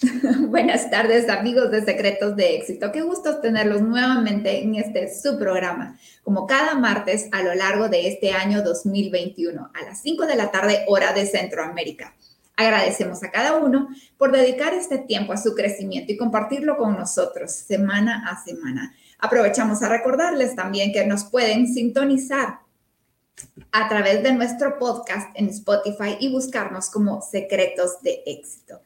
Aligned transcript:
Buenas 0.48 0.90
tardes 0.90 1.28
amigos 1.28 1.72
de 1.72 1.84
Secretos 1.84 2.36
de 2.36 2.54
Éxito. 2.54 2.92
Qué 2.92 3.00
gusto 3.00 3.40
tenerlos 3.40 3.82
nuevamente 3.82 4.62
en 4.62 4.76
este 4.76 5.12
su 5.12 5.36
programa, 5.36 5.98
como 6.22 6.46
cada 6.46 6.76
martes 6.76 7.28
a 7.32 7.42
lo 7.42 7.52
largo 7.54 7.88
de 7.88 8.06
este 8.06 8.30
año 8.30 8.62
2021, 8.62 9.72
a 9.74 9.84
las 9.84 10.00
5 10.02 10.26
de 10.26 10.36
la 10.36 10.52
tarde 10.52 10.84
hora 10.86 11.12
de 11.12 11.26
Centroamérica. 11.26 12.14
Agradecemos 12.56 13.24
a 13.24 13.32
cada 13.32 13.56
uno 13.56 13.88
por 14.16 14.30
dedicar 14.30 14.72
este 14.72 14.98
tiempo 14.98 15.32
a 15.32 15.36
su 15.36 15.56
crecimiento 15.56 16.12
y 16.12 16.16
compartirlo 16.16 16.76
con 16.76 16.96
nosotros 16.96 17.50
semana 17.50 18.24
a 18.28 18.40
semana. 18.44 18.94
Aprovechamos 19.18 19.82
a 19.82 19.88
recordarles 19.88 20.54
también 20.54 20.92
que 20.92 21.04
nos 21.06 21.24
pueden 21.24 21.66
sintonizar 21.66 22.60
a 23.72 23.88
través 23.88 24.22
de 24.22 24.32
nuestro 24.32 24.78
podcast 24.78 25.28
en 25.34 25.48
Spotify 25.48 26.16
y 26.20 26.32
buscarnos 26.32 26.88
como 26.88 27.20
Secretos 27.20 28.00
de 28.02 28.22
Éxito. 28.26 28.80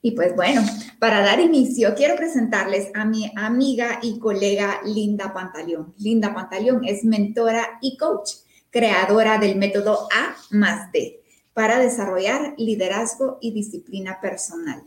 Y 0.00 0.12
pues 0.12 0.34
bueno, 0.36 0.62
para 0.98 1.20
dar 1.22 1.40
inicio, 1.40 1.94
quiero 1.94 2.14
presentarles 2.14 2.90
a 2.94 3.04
mi 3.04 3.32
amiga 3.34 3.98
y 4.02 4.18
colega 4.18 4.80
Linda 4.84 5.32
Pantaleón. 5.32 5.92
Linda 5.98 6.32
Pantaleón 6.32 6.84
es 6.84 7.04
mentora 7.04 7.78
y 7.80 7.96
coach, 7.96 8.30
creadora 8.70 9.38
del 9.38 9.56
método 9.56 10.08
A 10.14 10.36
más 10.50 10.92
D 10.92 11.20
para 11.52 11.80
desarrollar 11.80 12.54
liderazgo 12.56 13.38
y 13.40 13.50
disciplina 13.50 14.20
personal. 14.20 14.84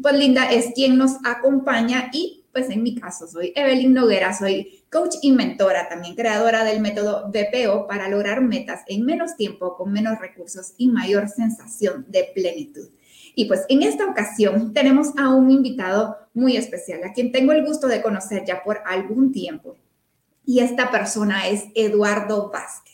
Pues 0.00 0.14
Linda 0.14 0.52
es 0.52 0.74
quien 0.74 0.98
nos 0.98 1.12
acompaña 1.24 2.10
y 2.12 2.44
pues 2.52 2.68
en 2.68 2.82
mi 2.82 2.94
caso 2.94 3.26
soy 3.26 3.52
Evelyn 3.56 3.94
Noguera, 3.94 4.36
soy 4.36 4.84
coach 4.90 5.14
y 5.22 5.32
mentora, 5.32 5.88
también 5.88 6.14
creadora 6.14 6.64
del 6.64 6.80
método 6.80 7.30
BPO 7.30 7.86
para 7.86 8.08
lograr 8.08 8.42
metas 8.42 8.82
en 8.88 9.06
menos 9.06 9.36
tiempo, 9.36 9.74
con 9.74 9.90
menos 9.90 10.18
recursos 10.18 10.74
y 10.76 10.88
mayor 10.88 11.30
sensación 11.30 12.04
de 12.08 12.28
plenitud. 12.34 12.90
Y 13.34 13.46
pues 13.46 13.64
en 13.68 13.82
esta 13.82 14.06
ocasión 14.06 14.72
tenemos 14.72 15.08
a 15.18 15.30
un 15.30 15.50
invitado 15.50 16.16
muy 16.34 16.56
especial, 16.56 17.02
a 17.04 17.12
quien 17.12 17.32
tengo 17.32 17.52
el 17.52 17.64
gusto 17.64 17.86
de 17.88 18.02
conocer 18.02 18.44
ya 18.44 18.62
por 18.62 18.80
algún 18.86 19.32
tiempo. 19.32 19.76
Y 20.44 20.60
esta 20.60 20.90
persona 20.90 21.48
es 21.48 21.64
Eduardo 21.74 22.50
Vázquez. 22.50 22.92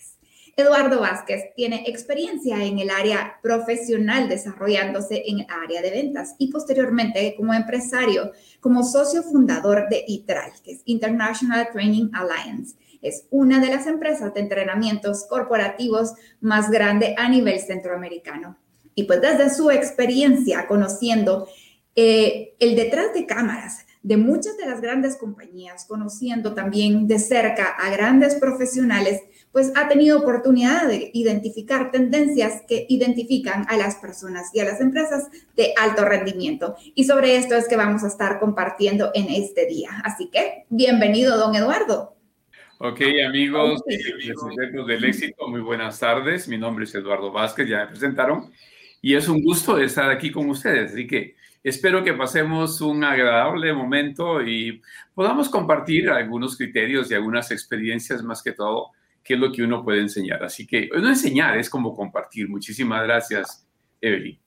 Eduardo 0.58 1.00
Vázquez 1.00 1.54
tiene 1.54 1.84
experiencia 1.86 2.64
en 2.64 2.80
el 2.80 2.90
área 2.90 3.38
profesional 3.42 4.28
desarrollándose 4.28 5.22
en 5.26 5.40
el 5.40 5.46
área 5.48 5.80
de 5.80 5.92
ventas 5.92 6.34
y 6.36 6.50
posteriormente 6.50 7.34
como 7.36 7.54
empresario, 7.54 8.32
como 8.58 8.82
socio 8.82 9.22
fundador 9.22 9.88
de 9.88 10.04
ITRAL, 10.08 10.50
que 10.64 10.72
es 10.72 10.82
International 10.84 11.68
Training 11.72 12.10
Alliance. 12.12 12.74
Es 13.00 13.26
una 13.30 13.60
de 13.60 13.68
las 13.68 13.86
empresas 13.86 14.34
de 14.34 14.40
entrenamientos 14.40 15.26
corporativos 15.28 16.14
más 16.40 16.70
grande 16.70 17.14
a 17.16 17.28
nivel 17.28 17.60
centroamericano. 17.60 18.58
Y 18.98 19.04
pues 19.04 19.20
desde 19.20 19.48
su 19.48 19.70
experiencia 19.70 20.66
conociendo 20.66 21.46
eh, 21.94 22.56
el 22.58 22.74
detrás 22.74 23.14
de 23.14 23.26
cámaras 23.26 23.86
de 24.02 24.16
muchas 24.16 24.56
de 24.56 24.66
las 24.66 24.80
grandes 24.80 25.16
compañías, 25.16 25.84
conociendo 25.86 26.52
también 26.52 27.06
de 27.06 27.20
cerca 27.20 27.76
a 27.78 27.90
grandes 27.90 28.34
profesionales, 28.34 29.22
pues 29.52 29.70
ha 29.76 29.86
tenido 29.86 30.18
oportunidad 30.18 30.88
de 30.88 31.12
identificar 31.14 31.92
tendencias 31.92 32.62
que 32.66 32.86
identifican 32.88 33.66
a 33.68 33.76
las 33.76 33.94
personas 33.96 34.50
y 34.52 34.58
a 34.58 34.64
las 34.64 34.80
empresas 34.80 35.28
de 35.54 35.74
alto 35.80 36.04
rendimiento. 36.04 36.74
Y 36.96 37.04
sobre 37.04 37.36
esto 37.36 37.54
es 37.54 37.68
que 37.68 37.76
vamos 37.76 38.02
a 38.02 38.08
estar 38.08 38.40
compartiendo 38.40 39.12
en 39.14 39.28
este 39.28 39.66
día. 39.66 39.90
Así 40.02 40.28
que, 40.28 40.64
bienvenido, 40.70 41.36
don 41.36 41.54
Eduardo. 41.54 42.16
Ok, 42.78 43.00
amigos 43.24 43.80
de 43.86 44.82
del 44.86 45.04
éxito, 45.04 45.46
muy 45.46 45.60
buenas 45.60 46.00
tardes. 46.00 46.48
Mi 46.48 46.58
nombre 46.58 46.84
es 46.84 46.94
Eduardo 46.96 47.30
Vázquez, 47.30 47.68
ya 47.68 47.78
me 47.78 47.86
presentaron 47.88 48.50
y 49.00 49.14
es 49.14 49.28
un 49.28 49.42
gusto 49.42 49.78
estar 49.78 50.10
aquí 50.10 50.30
con 50.30 50.48
ustedes. 50.48 50.92
Así 50.92 51.06
que 51.06 51.36
espero 51.62 52.02
que 52.02 52.14
pasemos 52.14 52.80
un 52.80 53.04
agradable 53.04 53.72
momento 53.72 54.42
y 54.42 54.80
podamos 55.14 55.48
compartir 55.48 56.10
algunos 56.10 56.56
criterios 56.56 57.10
y 57.10 57.14
algunas 57.14 57.50
experiencias 57.50 58.22
más 58.22 58.42
que 58.42 58.52
todo, 58.52 58.90
que 59.22 59.34
es 59.34 59.40
lo 59.40 59.52
que 59.52 59.62
uno 59.62 59.84
puede 59.84 60.00
enseñar. 60.00 60.42
Así 60.42 60.66
que 60.66 60.88
no 60.92 61.08
enseñar, 61.08 61.58
es 61.58 61.70
como 61.70 61.94
compartir. 61.94 62.48
Muchísimas 62.48 63.02
gracias, 63.04 63.66
Evelyn. 64.00 64.38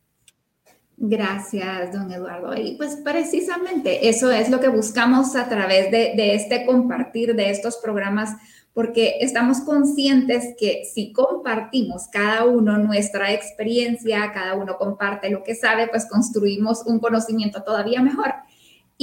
Gracias, 1.03 1.93
don 1.93 2.11
Eduardo. 2.11 2.53
Y 2.55 2.75
pues 2.77 2.97
precisamente 3.03 4.07
eso 4.07 4.29
es 4.29 4.49
lo 4.49 4.59
que 4.59 4.67
buscamos 4.67 5.35
a 5.35 5.49
través 5.49 5.89
de, 5.89 6.13
de 6.15 6.35
este 6.35 6.63
compartir 6.65 7.35
de 7.35 7.49
estos 7.49 7.77
programas 7.77 8.35
porque 8.73 9.17
estamos 9.19 9.61
conscientes 9.61 10.55
que 10.57 10.83
si 10.91 11.11
compartimos 11.11 12.07
cada 12.11 12.45
uno 12.45 12.77
nuestra 12.77 13.33
experiencia, 13.33 14.31
cada 14.33 14.53
uno 14.55 14.77
comparte 14.77 15.29
lo 15.29 15.43
que 15.43 15.55
sabe, 15.55 15.87
pues 15.87 16.05
construimos 16.05 16.83
un 16.85 16.99
conocimiento 16.99 17.63
todavía 17.63 18.01
mejor 18.01 18.33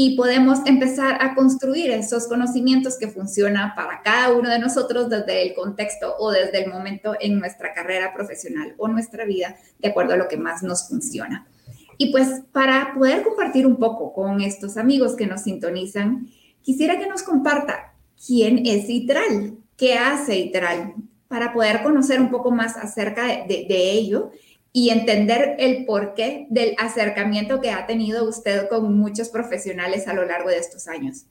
y 0.01 0.17
podemos 0.17 0.61
empezar 0.65 1.21
a 1.21 1.35
construir 1.35 1.91
esos 1.91 2.29
conocimientos 2.29 2.97
que 2.97 3.09
funcionan 3.09 3.75
para 3.75 4.01
cada 4.01 4.33
uno 4.33 4.49
de 4.49 4.61
nosotros 4.61 5.11
desde 5.11 5.43
el 5.43 5.55
contexto 5.55 6.15
o 6.21 6.31
desde 6.31 6.63
el 6.63 6.71
momento 6.71 7.17
en 7.21 7.41
nuestra 7.41 7.73
carrera 7.75 8.15
profesional 8.15 8.77
o 8.79 8.87
nuestra 8.87 9.25
vida, 9.25 9.57
de 9.81 9.89
acuerdo 9.89 10.15
a 10.15 10.17
lo 10.17 10.29
que 10.29 10.37
más 10.37 10.63
nos 10.63 10.89
funciona. 10.89 11.49
Y 11.97 12.13
pues 12.13 12.43
para 12.53 12.95
poder 12.95 13.25
compartir 13.25 13.67
un 13.67 13.77
poco 13.77 14.13
con 14.13 14.41
estos 14.41 14.77
amigos 14.77 15.17
que 15.17 15.27
nos 15.27 15.43
sintonizan, 15.43 16.29
quisiera 16.63 16.97
que 16.97 17.09
nos 17.09 17.25
comparta 17.25 17.98
quién 18.27 18.63
es 18.67 18.89
ITRAL, 18.89 19.57
qué 19.77 19.95
hace 19.95 20.39
ITRAL, 20.39 20.95
para 21.29 21.53
poder 21.53 21.83
conocer 21.83 22.21
un 22.21 22.31
poco 22.31 22.51
más 22.51 22.77
acerca 22.77 23.27
de, 23.47 23.67
ello 23.69 24.31
y 24.73 24.91
entender 24.91 25.57
el 25.59 25.85
porqué 25.85 26.47
del 26.51 26.75
acercamiento 26.79 27.61
que 27.61 27.71
ha 27.71 27.87
tenido 27.87 28.29
usted 28.29 28.69
con 28.69 28.97
muchos 28.99 29.29
profesionales 29.29 30.09
a 30.09 30.15
lo 30.15 30.25
largo 30.25 30.49
de 30.49 30.59
estos 30.59 30.89
años. 30.89 31.27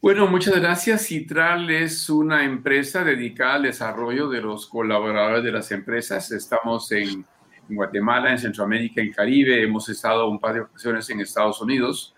Bueno, 0.00 0.26
muchas 0.26 0.56
gracias. 0.58 1.06
Citral 1.06 1.70
es 1.70 2.10
una 2.10 2.44
empresa 2.44 3.04
dedicada 3.04 3.54
al 3.54 3.62
desarrollo 3.62 4.28
de 4.28 4.40
los 4.40 4.66
colaboradores 4.66 5.44
de 5.44 5.52
las 5.52 5.70
empresas. 5.70 6.32
Estamos 6.32 6.90
en, 6.90 7.24
Guatemala, 7.68 8.32
en 8.32 8.38
Centroamérica, 8.38 9.00
en 9.00 9.12
Caribe. 9.12 9.62
Hemos 9.62 9.88
estado 9.88 10.28
un 10.28 10.40
par 10.40 10.54
de 10.54 10.60
ocasiones 10.62 11.08
en 11.08 11.20
Estados 11.20 11.60
Unidos. 11.62 12.14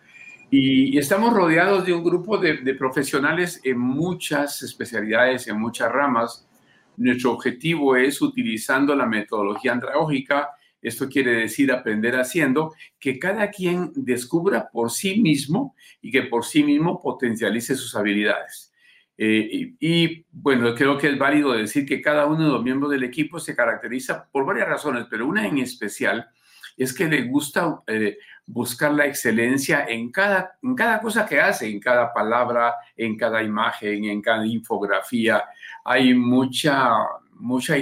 Y, 0.56 0.97
estamos 0.98 1.34
rodeados 1.34 1.84
de 1.84 1.92
un 1.92 2.04
grupo 2.04 2.38
de, 2.38 2.54
profesionales 2.75 3.60
en 3.65 3.76
muchas 3.76 4.62
especialidades, 4.62 5.48
en 5.48 5.59
muchas 5.59 5.91
ramas. 5.91 6.48
Nuestro 6.97 7.32
objetivo 7.32 7.97
es, 7.97 8.22
utilizando 8.22 8.94
la 8.94 9.04
metodología 9.04 9.72
andragógica, 9.72 10.50
esto 10.81 11.09
quiere 11.09 11.32
decir 11.32 11.72
aprender 11.72 12.14
haciendo, 12.14 12.72
que 13.00 13.19
cada 13.19 13.50
quien 13.50 13.91
descubra 13.97 14.70
por 14.72 14.93
sí 14.93 15.20
mismo 15.20 15.75
y 16.00 16.12
que 16.12 16.22
por 16.22 16.44
sí 16.44 16.62
mismo 16.62 17.03
potencialice 17.03 17.75
sus 17.75 17.97
habilidades. 17.97 18.72
Eh, 19.19 19.75
y, 19.81 20.25
bueno, 20.31 20.72
creo 20.76 20.97
que 20.97 21.09
es 21.09 21.19
válido 21.19 21.53
decir 21.53 21.84
que 21.84 22.00
cada 22.00 22.26
uno 22.26 22.44
de 22.44 22.53
los 22.53 22.62
miembros 22.62 22.93
del 22.93 23.03
equipo 23.03 23.41
se 23.41 23.56
caracteriza 23.56 24.28
por 24.31 24.47
varias 24.47 24.69
razones, 24.69 25.06
pero 25.10 25.26
una 25.26 25.48
en 25.48 25.59
especial 25.59 26.28
es 26.76 26.93
que 26.93 27.09
le 27.09 27.22
gusta 27.22 27.82
eh, 27.88 28.19
buscar 28.47 28.93
la 28.93 29.06
excelencia 29.06 29.87
en 29.88 30.10
cada, 30.10 30.59
en 30.62 30.75
cada 30.75 31.00
cosa 31.00 31.27
que 31.27 31.41
hace, 31.41 31.69
en 31.69 31.81
cada 31.81 32.12
palabra, 32.12 32.75
en 32.97 33.16
cada 33.16 33.43
imagen, 33.43 34.05
en 34.05 34.21
cada 34.21 34.47
infografía. 34.47 35.44
Hay 35.84 36.15
mucha, 36.15 36.91
mucha 37.32 37.77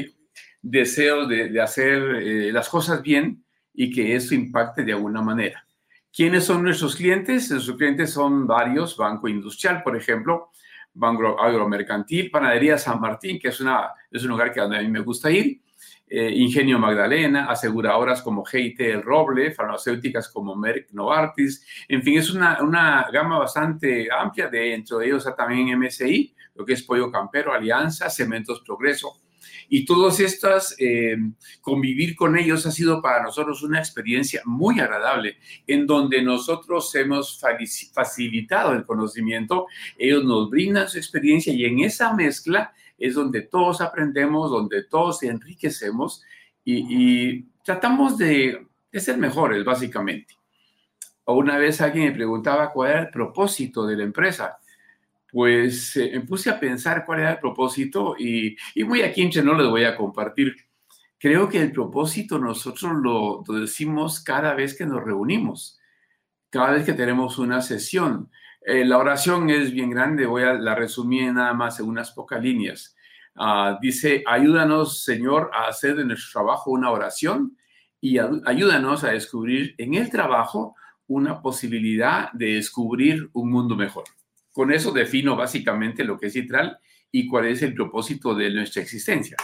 deseo 0.61 1.27
de, 1.27 1.61
hacer 1.61 2.03
eh, 2.03 2.53
las 2.53 2.69
cosas 2.69 3.03
bien 3.03 3.45
y 3.75 3.91
que 3.93 4.15
eso 4.15 4.35
impacte 4.35 4.85
de 4.85 4.93
alguna 4.93 5.21
manera. 5.21 5.67
¿Quiénes 6.15 6.45
son 6.45 6.63
nuestros 6.63 6.95
clientes? 6.95 7.51
Nuestros 7.51 7.77
clientes 7.77 8.13
son 8.13 8.47
varios, 8.47 8.97
Banco 8.97 9.29
Industrial, 9.29 9.83
por 9.83 9.97
ejemplo, 9.97 10.51
Banco 10.95 11.41
Agromercantil, 11.41 12.31
Panadería 12.31 12.77
San 12.77 13.01
Martín, 13.01 13.39
que 13.39 13.49
es, 13.49 13.61
una, 13.61 13.91
es 14.11 14.23
un 14.23 14.29
lugar 14.29 14.53
que 14.53 14.61
a 14.61 14.69
mí 14.69 14.89
me 14.89 15.01
gusta 15.01 15.31
ir, 15.31 15.63
eh, 16.15 16.31
Ingenio 16.31 16.79
Magdalena, 16.79 17.47
aseguradoras 17.47 18.21
como 18.21 18.45
GIT 18.45 19.03
Roble, 19.03 19.51
farmacéuticas 19.53 20.29
como 20.29 20.55
Merck 20.55 20.91
Novartis, 20.93 21.65
en 21.89 22.03
fin, 22.03 22.19
es 22.19 22.31
una, 22.31 22.63
una 22.63 23.07
gama 23.11 23.39
bastante 23.39 24.09
amplia, 24.13 24.49
de, 24.49 24.75
entre 24.75 25.07
ellos 25.07 25.27
también 25.35 25.79
MSI, 25.79 26.35
lo 26.55 26.67
que 26.67 26.75
es 26.75 26.83
Pollo 26.83 27.11
Campero, 27.11 27.55
Alianza, 27.55 28.11
Cementos 28.11 28.61
Progreso. 28.61 29.23
Y 29.71 29.87
todos 29.87 30.21
estas, 30.21 30.77
eh, 30.79 31.17
convivir 31.63 32.15
con 32.15 32.37
ellos 32.37 32.67
ha 32.67 32.73
sido 32.73 33.01
para 33.01 33.23
nosotros 33.23 33.63
una 33.63 33.79
experiencia 33.79 34.43
muy 34.45 34.81
agradable, 34.81 35.39
en 35.67 35.87
donde 35.87 36.21
nosotros 36.21 36.95
hemos 36.95 37.41
facilitado 37.95 38.75
el 38.75 38.85
conocimiento, 38.85 39.67
ellos 39.97 40.25
nos 40.27 40.51
brindan 40.51 40.91
su 40.91 40.99
experiencia 40.99 41.55
y 41.55 41.65
en 41.65 41.81
esa 41.81 42.13
mezcla 42.13 42.75
es 43.03 43.15
donde 43.15 43.43
todos 43.43 43.81
aprendemos, 43.81 44.49
donde 44.49 44.85
todos 44.85 45.25
enriquecemos 45.25 46.23
y, 46.65 47.43
tratamos 47.65 48.17
de, 48.17 48.69
ser 48.93 49.19
mejores, 49.19 49.65
básicamente. 49.65 50.37
Una 51.25 51.59
vez 51.59 51.81
alguien 51.81 52.07
me 52.07 52.13
preguntaba 52.13 52.73
cuál 52.73 52.91
era 52.91 53.01
el 53.03 53.11
propósito 53.11 53.87
de 53.87 53.97
la 53.97 54.05
empresa. 54.05 54.59
Pues 55.33 55.97
eh, 55.97 56.11
me 56.15 56.21
puse 56.21 56.51
a 56.51 56.61
pensar 56.61 57.05
cuál 57.05 57.21
era 57.21 57.33
el 57.33 57.39
propósito 57.39 58.15
y, 58.19 58.57
y 58.75 58.85
muy 58.85 59.03
aquí 59.03 59.23
entre 59.23 59.43
no 59.43 59.55
les 59.55 59.67
voy 59.67 59.85
a 59.85 59.97
compartir. 59.97 60.55
Creo 61.19 61.49
que 61.49 61.61
el 61.61 61.73
propósito 61.73 62.39
nosotros 62.39 62.93
lo 63.03 63.43
decimos 63.49 64.21
cada 64.21 64.55
vez 64.55 64.77
que 64.77 64.87
nos 64.87 65.03
reunimos. 65.03 65.81
cada 66.51 66.73
vez 66.73 66.85
que 66.85 66.93
tenemos 66.93 67.39
una 67.39 67.63
sesión. 67.63 68.31
Eh, 68.65 68.85
la 68.85 68.99
oración 68.99 69.51
es 69.51 69.73
bien 69.73 69.91
grande, 69.91 70.27
voy 70.27 70.45
a 70.45 70.55
la 70.55 70.75
resumir 70.75 71.33
nada 71.33 71.53
más 71.53 71.81
en 71.81 71.87
unas 71.87 72.13
pocas 72.13 72.43
líneas. 72.43 72.97
Ah, 73.35 73.79
dice, 73.81 74.23
ayúdanos, 74.27 75.03
Señor, 75.03 75.51
a 75.53 75.67
hacer 75.67 75.97
de 75.97 76.05
nuestro 76.05 76.43
trabajo 76.43 76.71
una 76.71 76.91
oración 76.91 77.57
y 78.01 78.19
ayúdanos 78.19 79.05
a 79.05 79.11
descubrir 79.11 79.75
en 79.79 79.95
el 79.95 80.11
trabajo 80.11 80.77
una 81.07 81.41
posibilidad 81.41 82.31
de 82.33 82.55
descubrir 82.55 83.31
un 83.33 83.51
mundo 83.51 83.77
mejor. 83.77 84.05
Con 84.53 84.73
eso 84.73 84.93
defino 84.93 85.35
básicamente 85.35 86.05
lo 86.05 86.19
que 86.19 86.27
es 86.27 86.35
Citral 86.35 86.79
y 87.11 87.27
cuál 87.27 87.47
es 87.47 87.63
el 87.63 87.75
propósito 87.75 88.35
de 88.35 88.51
nuestra 88.51 88.83
existencia. 88.83 89.37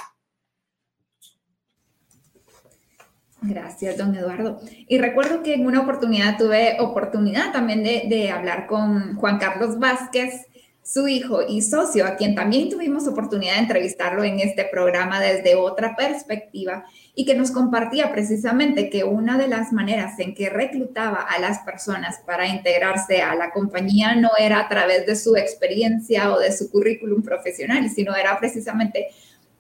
Gracias, 3.40 3.96
don 3.96 4.14
Eduardo. 4.14 4.60
Y 4.88 4.98
recuerdo 4.98 5.42
que 5.42 5.54
en 5.54 5.66
una 5.66 5.82
oportunidad 5.82 6.36
tuve 6.36 6.76
oportunidad 6.80 7.52
también 7.52 7.84
de, 7.84 8.30
hablar 8.30 8.66
con 8.66 9.14
Juan 9.16 9.38
Carlos 9.38 9.78
Vázquez, 9.78 10.46
su 10.82 11.06
hijo 11.06 11.42
y 11.46 11.60
socio, 11.60 12.06
a 12.06 12.16
quien 12.16 12.34
también 12.34 12.70
tuvimos 12.70 13.06
oportunidad 13.06 13.54
de 13.54 13.60
entrevistarlo 13.60 14.24
en 14.24 14.40
este 14.40 14.64
programa 14.64 15.20
desde 15.20 15.54
otra 15.54 15.94
perspectiva 15.94 16.84
y 17.14 17.26
que 17.26 17.34
nos 17.34 17.50
compartía 17.50 18.10
precisamente 18.10 18.88
que 18.88 19.04
una 19.04 19.36
de 19.36 19.48
las 19.48 19.70
maneras 19.70 20.18
en 20.18 20.34
que 20.34 20.48
reclutaba 20.48 21.18
a 21.20 21.38
las 21.38 21.58
personas 21.58 22.20
para 22.24 22.48
integrarse 22.48 23.20
a 23.20 23.34
la 23.34 23.50
compañía 23.50 24.16
no 24.16 24.30
era 24.38 24.60
a 24.60 24.68
través 24.68 25.04
de 25.04 25.14
su 25.14 25.36
experiencia 25.36 26.32
o 26.32 26.40
de 26.40 26.56
su 26.56 26.70
currículum 26.70 27.22
profesional, 27.22 27.90
sino 27.90 28.16
era 28.16 28.38
precisamente 28.38 29.08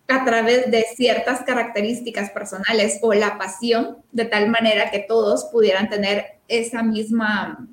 a 0.08 0.24
través 0.24 0.70
de 0.70 0.86
ciertas 0.96 1.42
características 1.42 2.30
personales 2.30 2.98
o 3.02 3.12
la 3.12 3.36
pasión, 3.36 3.98
de 4.10 4.24
tal 4.24 4.48
manera 4.48 4.90
que 4.90 5.00
todos 5.00 5.44
pudieran 5.52 5.90
tener 5.90 6.38
esa 6.48 6.82
misma, 6.82 7.68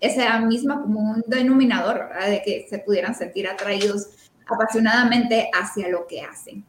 esa 0.00 0.38
misma 0.40 0.80
como 0.80 1.00
un 1.00 1.24
denominador, 1.26 2.10
de 2.28 2.42
que 2.42 2.66
se 2.70 2.78
pudieran 2.78 3.16
sentir 3.16 3.48
atraídos 3.48 4.06
apasionadamente 4.46 5.50
hacia 5.52 5.88
lo 5.88 6.06
que 6.06 6.22
hacen. 6.22 6.64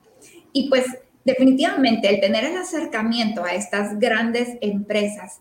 Y 0.52 0.70
pues 0.70 0.86
definitivamente 1.24 2.10
el 2.10 2.20
tener 2.20 2.46
el 2.46 2.58
acercamiento 2.58 3.44
a 3.44 3.54
estas 3.54 4.00
grandes 4.00 4.58
empresas, 4.62 5.40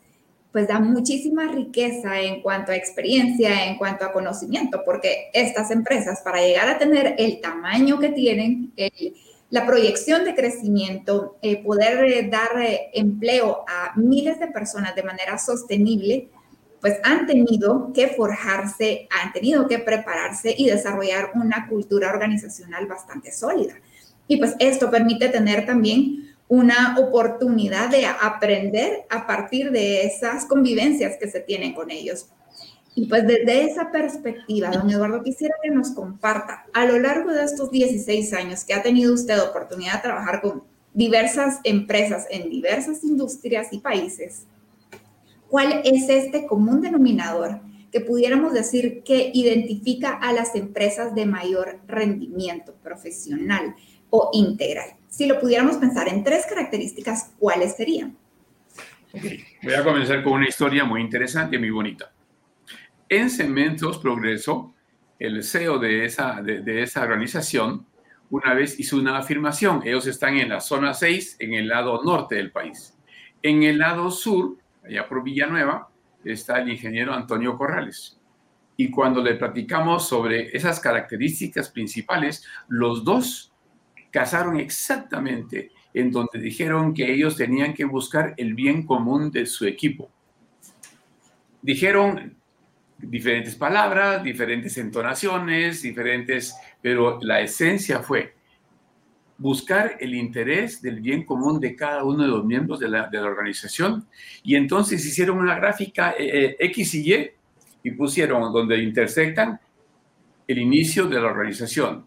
pues 0.52 0.68
da 0.68 0.78
muchísima 0.78 1.50
riqueza 1.50 2.20
en 2.20 2.42
cuanto 2.42 2.70
a 2.70 2.76
experiencia, 2.76 3.66
en 3.66 3.76
cuanto 3.78 4.04
a 4.04 4.12
conocimiento, 4.12 4.82
porque 4.84 5.30
estas 5.32 5.70
empresas 5.70 6.20
para 6.22 6.40
llegar 6.40 6.68
a 6.68 6.78
tener 6.78 7.14
el 7.18 7.40
tamaño 7.40 7.98
que 7.98 8.10
tienen, 8.10 8.72
la 9.54 9.64
proyección 9.64 10.24
de 10.24 10.34
crecimiento, 10.34 11.36
eh, 11.40 11.62
poder 11.62 12.04
eh, 12.06 12.28
dar 12.28 12.60
eh, 12.60 12.90
empleo 12.92 13.64
a 13.68 13.92
miles 13.94 14.40
de 14.40 14.48
personas 14.48 14.96
de 14.96 15.04
manera 15.04 15.38
sostenible, 15.38 16.28
pues 16.80 16.98
han 17.04 17.24
tenido 17.24 17.92
que 17.94 18.08
forjarse, 18.08 19.06
han 19.22 19.32
tenido 19.32 19.68
que 19.68 19.78
prepararse 19.78 20.52
y 20.58 20.66
desarrollar 20.66 21.30
una 21.36 21.68
cultura 21.68 22.10
organizacional 22.10 22.88
bastante 22.88 23.30
sólida. 23.30 23.74
Y 24.26 24.38
pues 24.38 24.56
esto 24.58 24.90
permite 24.90 25.28
tener 25.28 25.64
también 25.64 26.34
una 26.48 26.96
oportunidad 26.98 27.90
de 27.90 28.06
aprender 28.06 29.06
a 29.08 29.24
partir 29.24 29.70
de 29.70 30.02
esas 30.02 30.46
convivencias 30.46 31.16
que 31.16 31.30
se 31.30 31.38
tienen 31.38 31.74
con 31.74 31.92
ellos. 31.92 32.26
Y 32.96 33.06
pues 33.06 33.26
desde 33.26 33.64
esa 33.64 33.90
perspectiva, 33.90 34.70
don 34.70 34.88
Eduardo, 34.88 35.22
quisiera 35.22 35.54
que 35.62 35.70
nos 35.70 35.90
comparta 35.90 36.64
a 36.72 36.84
lo 36.84 36.98
largo 36.98 37.32
de 37.32 37.42
estos 37.42 37.70
16 37.70 38.32
años 38.34 38.64
que 38.64 38.74
ha 38.74 38.82
tenido 38.82 39.12
usted 39.12 39.40
oportunidad 39.40 39.94
de 39.94 40.02
trabajar 40.02 40.40
con 40.40 40.62
diversas 40.94 41.58
empresas 41.64 42.26
en 42.30 42.48
diversas 42.48 43.02
industrias 43.02 43.72
y 43.72 43.80
países, 43.80 44.46
¿cuál 45.48 45.82
es 45.84 46.08
este 46.08 46.46
común 46.46 46.80
denominador 46.80 47.60
que 47.90 48.00
pudiéramos 48.00 48.54
decir 48.54 49.02
que 49.04 49.30
identifica 49.34 50.12
a 50.12 50.32
las 50.32 50.54
empresas 50.54 51.14
de 51.14 51.26
mayor 51.26 51.80
rendimiento 51.86 52.74
profesional 52.82 53.74
o 54.10 54.30
integral? 54.32 54.90
Si 55.08 55.26
lo 55.26 55.40
pudiéramos 55.40 55.76
pensar 55.76 56.08
en 56.08 56.22
tres 56.22 56.46
características, 56.46 57.32
¿cuáles 57.38 57.74
serían? 57.74 58.16
Voy 59.62 59.74
a 59.74 59.84
comenzar 59.84 60.22
con 60.22 60.34
una 60.34 60.48
historia 60.48 60.84
muy 60.84 61.00
interesante 61.00 61.56
y 61.56 61.58
muy 61.58 61.70
bonita. 61.70 62.13
En 63.08 63.28
Cementos 63.28 63.98
Progreso, 63.98 64.74
el 65.18 65.42
CEO 65.44 65.78
de 65.78 66.06
esa, 66.06 66.40
de, 66.42 66.82
esa 66.82 67.02
organización 67.02 67.86
una 68.30 68.54
vez 68.54 68.80
hizo 68.80 68.96
una 68.96 69.18
afirmación. 69.18 69.82
Ellos 69.84 70.06
están 70.06 70.36
en 70.38 70.48
la 70.48 70.60
zona 70.60 70.94
6, 70.94 71.36
en 71.40 71.54
el 71.54 71.68
lado 71.68 72.02
norte 72.02 72.36
del 72.36 72.50
país. 72.50 72.96
En 73.42 73.62
el 73.62 73.78
lado 73.78 74.10
sur, 74.10 74.56
allá 74.82 75.06
por 75.06 75.22
Villanueva, 75.22 75.88
está 76.24 76.60
el 76.60 76.70
ingeniero 76.70 77.12
Antonio 77.12 77.56
Corrales. 77.58 78.18
Y 78.76 78.90
cuando 78.90 79.22
le 79.22 79.34
platicamos 79.34 80.08
sobre 80.08 80.56
esas 80.56 80.80
características 80.80 81.70
principales, 81.70 82.44
los 82.68 83.04
dos 83.04 83.52
casaron 84.10 84.58
exactamente 84.58 85.70
en 85.92 86.10
donde 86.10 86.38
dijeron 86.40 86.94
que 86.94 87.12
ellos 87.12 87.36
tenían 87.36 87.74
que 87.74 87.84
buscar 87.84 88.34
el 88.36 88.54
bien 88.54 88.84
común 88.84 89.30
de 89.30 89.46
su 89.46 89.66
equipo. 89.66 90.10
Dijeron, 91.62 92.36
diferentes 93.08 93.54
palabras, 93.54 94.22
diferentes 94.22 94.76
entonaciones, 94.78 95.82
diferentes, 95.82 96.54
pero 96.80 97.18
la 97.22 97.40
esencia 97.40 98.00
fue 98.00 98.34
buscar 99.36 99.96
el 100.00 100.14
interés 100.14 100.80
del 100.80 101.00
bien 101.00 101.24
común 101.24 101.60
de 101.60 101.74
cada 101.74 102.04
uno 102.04 102.22
de 102.22 102.28
los 102.28 102.44
miembros 102.44 102.80
de 102.80 102.88
la, 102.88 103.10
organización. 103.12 104.06
Y 104.42 104.54
entonces 104.56 105.04
hicieron 105.04 105.38
una 105.38 105.56
gráfica 105.56 106.12
eh, 106.12 106.44
eh, 106.44 106.56
X 106.58 106.94
y 106.94 107.12
Y 107.12 107.30
y 107.82 107.90
pusieron 107.92 108.52
donde 108.52 108.82
intersectan 108.82 109.60
el 110.46 110.58
inicio 110.58 111.06
de 111.06 111.20
la 111.20 111.26
organización. 111.26 112.06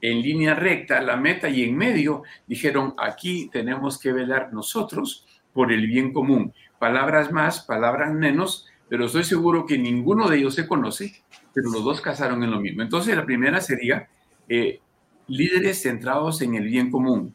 En 0.00 0.20
línea 0.20 0.54
recta, 0.54 1.00
la 1.00 1.16
meta 1.16 1.48
y 1.48 1.62
en 1.62 1.76
medio 1.76 2.22
dijeron, 2.46 2.94
aquí 2.98 3.48
tenemos 3.50 3.98
que 3.98 4.12
velar 4.12 4.52
nosotros 4.52 5.26
por 5.52 5.72
el 5.72 5.86
bien 5.86 6.12
común. 6.12 6.52
Palabras 6.78 7.32
más, 7.32 7.60
palabras 7.60 8.12
menos, 8.12 8.66
pero 8.88 9.06
estoy 9.06 9.24
seguro 9.24 9.66
que 9.66 9.78
ninguno 9.78 10.28
de 10.28 10.38
ellos 10.38 10.54
se 10.54 10.66
conoce, 10.66 11.22
pero 11.52 11.70
los 11.70 11.84
dos 11.84 12.00
casaron 12.00 12.42
en 12.42 12.50
lo 12.50 12.60
mismo. 12.60 12.82
Entonces, 12.82 13.16
la 13.16 13.24
primera 13.24 13.60
sería 13.60 14.08
eh, 14.48 14.80
líderes 15.26 15.82
centrados 15.82 16.40
en 16.42 16.54
el 16.54 16.64
bien 16.64 16.90
común, 16.90 17.34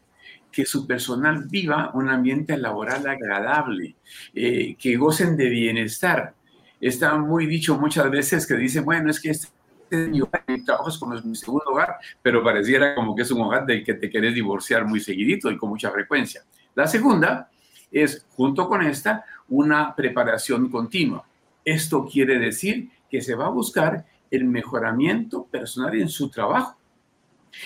que 0.52 0.66
su 0.66 0.88
personal 0.88 1.46
viva 1.50 1.92
un 1.94 2.10
ambiente 2.10 2.58
laboral 2.58 3.08
agradable, 3.08 3.96
eh, 4.34 4.76
que 4.78 4.96
gocen 4.96 5.36
de 5.38 5.50
bienestar. 5.50 6.34
Está 6.80 7.18
muy 7.18 7.46
dicho 7.46 7.78
muchas 7.78 8.10
veces 8.10 8.48
que 8.48 8.56
dicen, 8.56 8.86
bueno, 8.86 9.10
es 9.10 9.20
que 9.20 9.32
este 9.32 9.50
mi 9.92 10.64
trabajo 10.64 10.88
es 10.88 10.98
como 10.98 11.20
mi 11.22 11.36
segundo 11.36 11.66
hogar, 11.68 11.98
pero 12.22 12.42
pareciera 12.42 12.96
como 12.96 13.14
que 13.14 13.24
es 13.24 13.32
un 13.32 13.42
hogar 13.42 13.66
del 13.66 13.84
que 13.84 13.96
te 13.96 14.10
querés 14.10 14.34
divorciar 14.34 14.86
muy 14.86 15.02
seguidito 15.02 15.52
y 15.52 15.58
con 15.58 15.68
mucha 15.68 15.92
frecuencia. 15.92 16.44
La 16.76 16.88
segunda 16.88 17.50
es, 17.92 18.26
junto 18.30 18.70
con 18.70 18.84
esta, 18.84 19.26
una 19.50 19.94
preparación 19.94 20.70
continua 20.70 21.26
esto 21.66 22.06
quiere 22.06 22.40
decir 22.40 22.90
que 23.10 23.22
se 23.22 23.36
va 23.36 23.48
a 23.48 23.52
buscar 23.52 24.06
el 24.30 24.46
mejoramiento 24.46 25.46
personal 25.46 25.96
en 25.96 26.10
su 26.10 26.30
trabajo. 26.30 26.78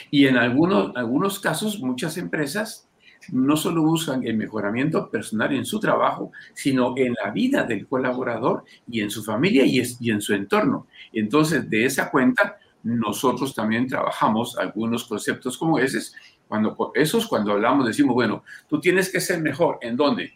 Y 0.09 0.25
en 0.25 0.37
algunos, 0.37 0.95
algunos 0.95 1.39
casos, 1.39 1.79
muchas 1.79 2.17
empresas 2.17 2.87
no 3.31 3.57
solo 3.57 3.83
buscan 3.83 4.25
el 4.25 4.37
mejoramiento 4.37 5.09
personal 5.09 5.53
en 5.53 5.65
su 5.65 5.79
trabajo, 5.79 6.31
sino 6.53 6.93
en 6.97 7.15
la 7.23 7.31
vida 7.31 7.63
del 7.63 7.87
colaborador 7.87 8.65
y 8.89 9.01
en 9.01 9.09
su 9.09 9.23
familia 9.23 9.65
y, 9.65 9.79
en 10.09 10.21
su 10.21 10.33
entorno. 10.33 10.87
Entonces, 11.13 11.69
de 11.69 11.85
esa 11.85 12.11
cuenta, 12.11 12.57
nosotros 12.83 13.55
también 13.55 13.87
trabajamos 13.87 14.57
algunos 14.57 15.05
conceptos 15.05 15.57
como 15.57 15.79
esos. 15.79 16.13
Cuando, 16.47 16.91
esos, 16.93 17.25
cuando 17.27 17.53
hablamos, 17.53 17.87
decimos, 17.87 18.13
bueno, 18.13 18.43
tú 18.67 18.79
tienes 18.79 19.11
que 19.11 19.19
ser 19.19 19.41
mejor. 19.41 19.79
¿En 19.81 19.95
dónde? 19.95 20.33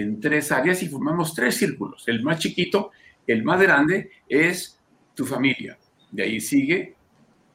En 0.00 0.20
tres 0.20 0.52
áreas 0.52 0.82
y 0.82 0.88
formamos 0.88 1.34
tres 1.34 1.56
círculos. 1.56 2.06
El 2.06 2.22
más 2.22 2.38
chiquito, 2.38 2.90
el 3.26 3.42
más 3.42 3.60
grande 3.60 4.10
es 4.28 4.80
tu 5.14 5.24
familia. 5.24 5.78
De 6.10 6.22
ahí 6.22 6.40
sigue 6.40 6.94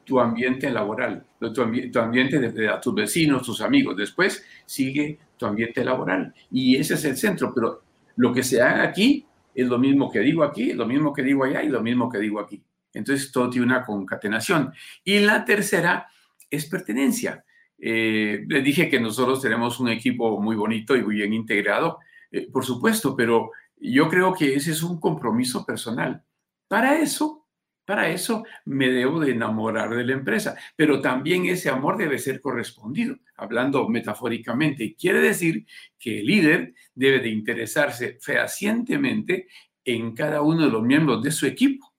tu 0.03 0.19
ambiente 0.19 0.69
laboral, 0.69 1.25
tu, 1.39 1.61
ambiente 1.99 2.39
de, 2.39 2.71
tus 2.81 2.93
vecinos, 2.93 3.45
tus 3.45 3.61
amigos. 3.61 3.95
Después 3.95 4.45
sigue 4.65 5.17
tu 5.37 5.45
ambiente 5.45 5.83
laboral. 5.83 6.33
Y 6.51 6.75
ese 6.75 6.95
es 6.95 7.05
el 7.05 7.17
centro. 7.17 7.53
Pero 7.53 7.83
lo 8.17 8.33
que 8.33 8.43
se 8.43 8.61
haga 8.61 8.83
aquí 8.83 9.25
es 9.55 9.67
lo 9.67 9.77
mismo 9.77 10.11
que 10.11 10.19
digo 10.19 10.43
aquí, 10.43 10.73
lo 10.73 10.85
mismo 10.85 11.13
que 11.13 11.23
digo 11.23 11.43
allá 11.43 11.63
y 11.63 11.69
lo 11.69 11.81
mismo 11.81 12.09
que 12.09 12.19
digo 12.19 12.39
aquí. 12.39 12.61
Entonces 12.93 13.31
todo 13.31 13.49
tiene 13.49 13.67
una 13.67 13.83
concatenación. 13.83 14.71
Y 15.03 15.19
la 15.19 15.45
tercera 15.45 16.07
es 16.49 16.65
pertenencia. 16.65 17.43
Eh, 17.79 18.45
les 18.47 18.63
dije 18.63 18.89
que 18.89 18.99
nosotros 18.99 19.41
tenemos 19.41 19.79
un 19.79 19.89
equipo 19.89 20.39
muy 20.39 20.55
bonito 20.55 20.95
y 20.95 21.03
muy 21.03 21.15
bien 21.15 21.33
integrado. 21.33 21.99
Eh, 22.33 22.49
por 22.51 22.65
supuesto, 22.65 23.15
pero 23.15 23.51
yo 23.77 24.09
creo 24.09 24.33
que 24.33 24.55
ese 24.55 24.71
es 24.71 24.81
un 24.81 24.99
compromiso 24.99 25.63
personal. 25.63 26.23
Para 26.67 26.99
eso, 26.99 27.47
para 27.85 28.09
eso 28.09 28.43
me 28.65 28.89
debo 28.89 29.19
de 29.19 29.31
enamorar 29.31 29.95
de 29.95 30.03
la 30.03 30.13
empresa, 30.13 30.57
pero 30.75 30.99
también 30.99 31.45
ese 31.45 31.69
amor 31.69 31.95
debe 31.95 32.17
ser 32.17 32.41
correspondido, 32.41 33.17
hablando 33.35 33.87
metafóricamente. 33.87 34.95
Quiere 34.95 35.19
decir 35.21 35.67
que 35.99 36.21
el 36.21 36.25
líder 36.25 36.73
debe 36.95 37.19
de 37.19 37.29
interesarse 37.29 38.17
fehacientemente 38.19 39.47
en 39.85 40.15
cada 40.15 40.41
uno 40.41 40.65
de 40.65 40.71
los 40.71 40.81
miembros 40.81 41.21
de 41.21 41.31
su 41.31 41.45
equipo 41.45 41.93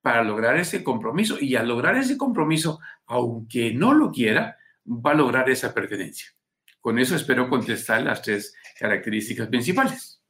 para 0.00 0.22
lograr 0.22 0.56
ese 0.58 0.84
compromiso. 0.84 1.38
Y 1.40 1.56
al 1.56 1.66
lograr 1.66 1.96
ese 1.96 2.16
compromiso, 2.16 2.78
aunque 3.06 3.74
no 3.74 3.94
lo 3.94 4.12
quiera, 4.12 4.58
va 4.86 5.10
a 5.10 5.14
lograr 5.14 5.50
esa 5.50 5.74
pertenencia. 5.74 6.28
Con 6.80 6.98
eso 6.98 7.16
espero 7.16 7.48
contestar 7.48 8.02
las 8.02 8.22
tres 8.22 8.54
características 8.82 9.48
principales. 9.48 10.20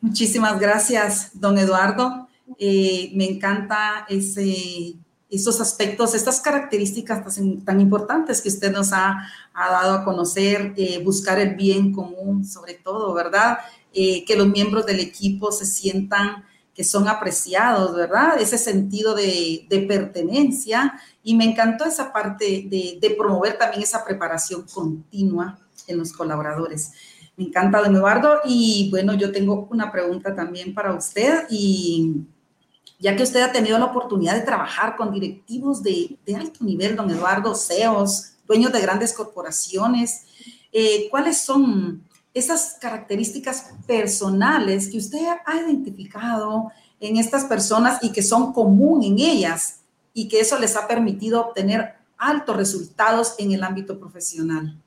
Muchísimas 0.00 0.60
gracias, 0.60 1.30
don 1.32 1.58
Eduardo. 1.58 2.28
Eh, 2.58 3.10
me 3.14 3.24
encanta 3.24 4.06
ese, 4.08 4.94
esos 5.30 5.60
aspectos, 5.60 6.14
estas 6.14 6.40
características 6.40 7.36
tan, 7.64 7.80
importantes 7.80 8.40
que 8.40 8.50
usted 8.50 8.70
nos 8.70 8.92
ha, 8.92 9.26
dado 9.54 9.94
a 9.94 10.04
conocer, 10.04 10.74
eh, 10.76 11.02
buscar 11.02 11.40
el 11.40 11.56
bien 11.56 11.92
común 11.92 12.44
sobre 12.44 12.74
todo, 12.74 13.14
¿verdad? 13.14 13.58
Eh, 13.92 14.24
que 14.26 14.36
los 14.36 14.48
miembros 14.48 14.84
del 14.84 15.00
equipo 15.00 15.50
se 15.50 15.64
sientan 15.64 16.44
que 16.74 16.84
son 16.84 17.08
apreciados, 17.08 17.96
¿verdad? 17.96 18.38
Ese 18.38 18.58
sentido 18.58 19.14
de, 19.14 19.66
pertenencia. 19.88 21.00
Y 21.22 21.34
me 21.34 21.44
encantó 21.44 21.86
esa 21.86 22.12
parte 22.12 22.66
de, 22.68 23.14
promover 23.16 23.56
también 23.56 23.82
esa 23.82 24.04
preparación 24.04 24.62
continua 24.62 25.58
en 25.86 25.98
los 25.98 26.12
colaboradores. 26.12 26.92
Me 27.36 27.44
encanta, 27.44 27.82
don 27.82 27.94
Eduardo. 27.94 28.40
Y 28.44 28.88
bueno, 28.90 29.14
yo 29.14 29.30
tengo 29.30 29.68
una 29.70 29.92
pregunta 29.92 30.34
también 30.34 30.74
para 30.74 30.94
usted. 30.94 31.46
Y 31.50 32.22
ya 32.98 33.14
que 33.14 33.22
usted 33.22 33.42
ha 33.42 33.52
tenido 33.52 33.78
la 33.78 33.86
oportunidad 33.86 34.34
de 34.34 34.40
trabajar 34.40 34.96
con 34.96 35.12
directivos 35.12 35.82
de, 35.82 36.18
alto 36.34 36.64
nivel, 36.64 36.96
don 36.96 37.10
Eduardo, 37.10 37.54
CEOs, 37.54 38.32
dueños 38.46 38.72
de 38.72 38.80
grandes 38.80 39.12
corporaciones, 39.12 40.24
eh, 40.72 41.08
¿cuáles 41.10 41.38
son 41.38 42.02
esas 42.32 42.76
características 42.80 43.70
personales 43.86 44.88
que 44.88 44.98
usted 44.98 45.26
ha 45.44 45.56
identificado 45.56 46.70
en 47.00 47.16
estas 47.16 47.44
personas 47.44 47.98
y 48.02 48.12
que 48.12 48.22
son 48.22 48.52
común 48.52 49.02
en 49.02 49.18
ellas 49.18 49.80
y 50.12 50.28
que 50.28 50.40
eso 50.40 50.58
les 50.58 50.76
ha 50.76 50.86
permitido 50.86 51.40
obtener 51.40 51.94
altos 52.18 52.56
resultados 52.56 53.34
en 53.38 53.52
el 53.52 53.62
ámbito 53.62 53.98
profesional. 53.98 54.82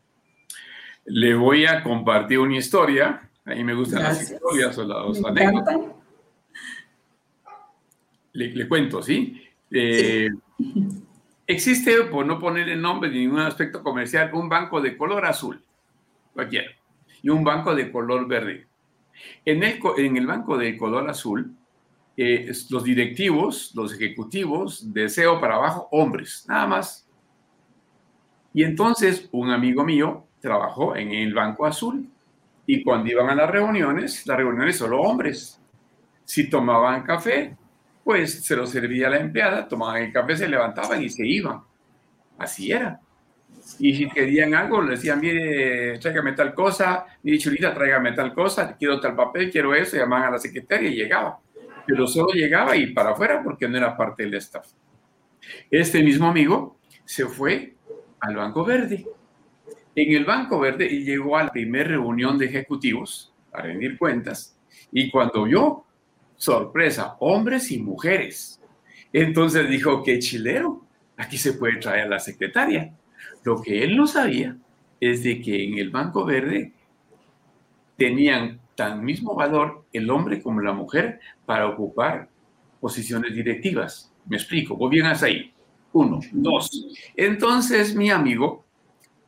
Le 1.10 1.34
voy 1.36 1.66
a 1.66 1.84
compartir 1.84 2.40
una 2.40 2.58
historia. 2.58 3.30
A 3.46 3.50
mí 3.52 3.64
me 3.64 3.74
gustan 3.74 4.04
las 4.04 4.22
historias 4.22 4.78
o 4.78 4.84
las 4.84 5.26
anécdotas. 5.26 5.78
Le, 8.34 8.68
cuento, 8.68 9.02
¿sí? 9.02 9.42
Eh, 9.72 10.30
existe, 11.48 12.04
por 12.04 12.26
no 12.26 12.40
poner 12.40 12.70
el 12.70 12.82
nombre 12.82 13.10
de 13.10 13.18
ningún 13.18 13.40
aspecto 13.40 13.84
comercial, 13.84 14.32
un 14.34 14.48
banco 14.48 14.80
de 14.80 14.96
color 14.96 15.26
azul, 15.26 15.62
cualquiera 16.34 16.70
y 17.22 17.30
un 17.30 17.44
banco 17.44 17.76
de 17.76 17.92
color 17.92 18.28
verde. 18.28 18.68
En 19.44 19.64
el, 19.64 19.80
en 19.98 20.18
el 20.18 20.28
banco 20.28 20.58
de 20.58 20.78
color 20.78 21.10
azul, 21.10 21.54
eh, 22.16 22.52
los 22.70 22.84
directivos, 22.84 23.72
los 23.76 23.94
ejecutivos, 23.94 24.94
deseo 24.94 25.40
para 25.40 25.56
abajo, 25.56 25.88
hombres, 25.92 26.46
nada 26.48 26.68
más. 26.68 27.10
Y 28.54 28.64
entonces 28.64 29.28
un 29.32 29.52
amigo 29.52 29.84
mío 29.84 30.29
trabajó 30.40 30.96
en 30.96 31.12
el 31.12 31.34
banco 31.34 31.66
azul 31.66 32.08
y 32.66 32.84
cuando 32.84 33.10
iban 33.10 33.30
a 33.30 33.36
las 33.36 33.50
reuniones, 33.50 34.26
las 34.28 34.38
reuniones 34.38 34.78
solo 34.78 35.02
hombres. 35.02 35.60
Si 36.24 36.50
tomaban 36.50 37.04
café, 37.04 37.58
pues 38.04 38.46
se 38.46 38.56
lo 38.56 38.68
servía 38.68 39.10
la 39.10 39.18
empleada, 39.18 39.68
tomaban 39.68 40.04
el 40.04 40.14
café, 40.14 40.38
se 40.38 40.48
levantaban 40.48 41.02
y 41.02 41.10
se 41.10 41.26
iban. 41.26 41.62
Así 42.38 42.72
era. 42.72 43.00
Y 43.80 43.96
si 43.96 44.10
querían 44.10 44.54
algo, 44.54 44.82
le 44.82 44.92
decían, 44.92 45.20
mire, 45.20 45.98
tráigame 46.00 46.34
tal 46.34 46.54
cosa, 46.54 47.06
mire, 47.24 47.38
chulita, 47.38 47.74
tráigame 47.74 48.14
tal 48.14 48.34
cosa, 48.34 48.76
quiero 48.78 49.00
tal 49.00 49.16
papel, 49.16 49.52
quiero 49.52 49.74
eso, 49.76 49.98
llamaban 49.98 50.28
a 50.28 50.32
la 50.32 50.38
secretaria 50.38 50.90
y 50.90 50.96
llegaba. 50.96 51.40
Pero 51.86 52.08
solo 52.08 52.34
llegaba 52.34 52.76
y 52.76 52.94
para 52.94 53.12
afuera 53.12 53.42
porque 53.44 53.68
no 53.68 53.78
era 53.78 53.96
parte 53.96 54.24
del 54.24 54.36
staff. 54.36 54.68
Este 55.70 56.04
mismo 56.04 56.28
amigo 56.28 56.78
se 57.06 57.26
fue 57.26 57.76
al 58.20 58.36
Banco 58.36 58.64
Verde. 58.64 59.06
En 60.02 60.16
el 60.16 60.24
Banco 60.24 60.62
Verde 60.62 60.88
y 60.90 61.04
llegó 61.04 61.36
a 61.36 61.44
la 61.44 61.52
primera 61.52 61.90
reunión 61.90 62.38
de 62.38 62.46
ejecutivos 62.46 63.34
para 63.52 63.66
rendir 63.66 63.98
cuentas 63.98 64.58
y 64.94 65.12
cuando 65.12 65.44
vio, 65.44 65.84
sorpresa, 66.38 67.18
hombres 67.20 67.70
y 67.72 67.80
mujeres. 67.80 68.62
Entonces 69.12 69.70
dijo, 69.70 70.02
qué 70.02 70.18
chilero, 70.20 70.86
aquí 71.18 71.38
se 71.38 71.52
puede 71.52 71.80
traer 71.80 72.06
a 72.06 72.12
la 72.12 72.20
secretaria. 72.20 72.94
Lo 73.44 73.62
que 73.62 73.84
él 73.84 73.98
no 73.98 74.08
sabía 74.08 74.56
es 75.02 75.22
de 75.22 75.42
que 75.42 75.66
en 75.66 75.78
el 75.78 75.90
Banco 75.90 76.24
Verde 76.24 76.72
tenían 77.98 78.62
tan 78.76 79.04
mismo 79.04 79.36
valor 79.36 79.84
el 79.92 80.10
hombre 80.10 80.42
como 80.42 80.62
la 80.62 80.72
mujer 80.72 81.20
para 81.46 81.68
ocupar 81.68 82.30
posiciones 82.80 83.36
directivas. 83.36 84.14
Me 84.28 84.38
explico, 84.38 84.78
vos 84.78 84.90
bien 84.90 85.08
ahí. 85.08 85.54
Uno, 85.92 86.22
dos. 86.32 86.88
Entonces 87.18 87.94
mi 87.94 88.10
amigo, 88.10 88.64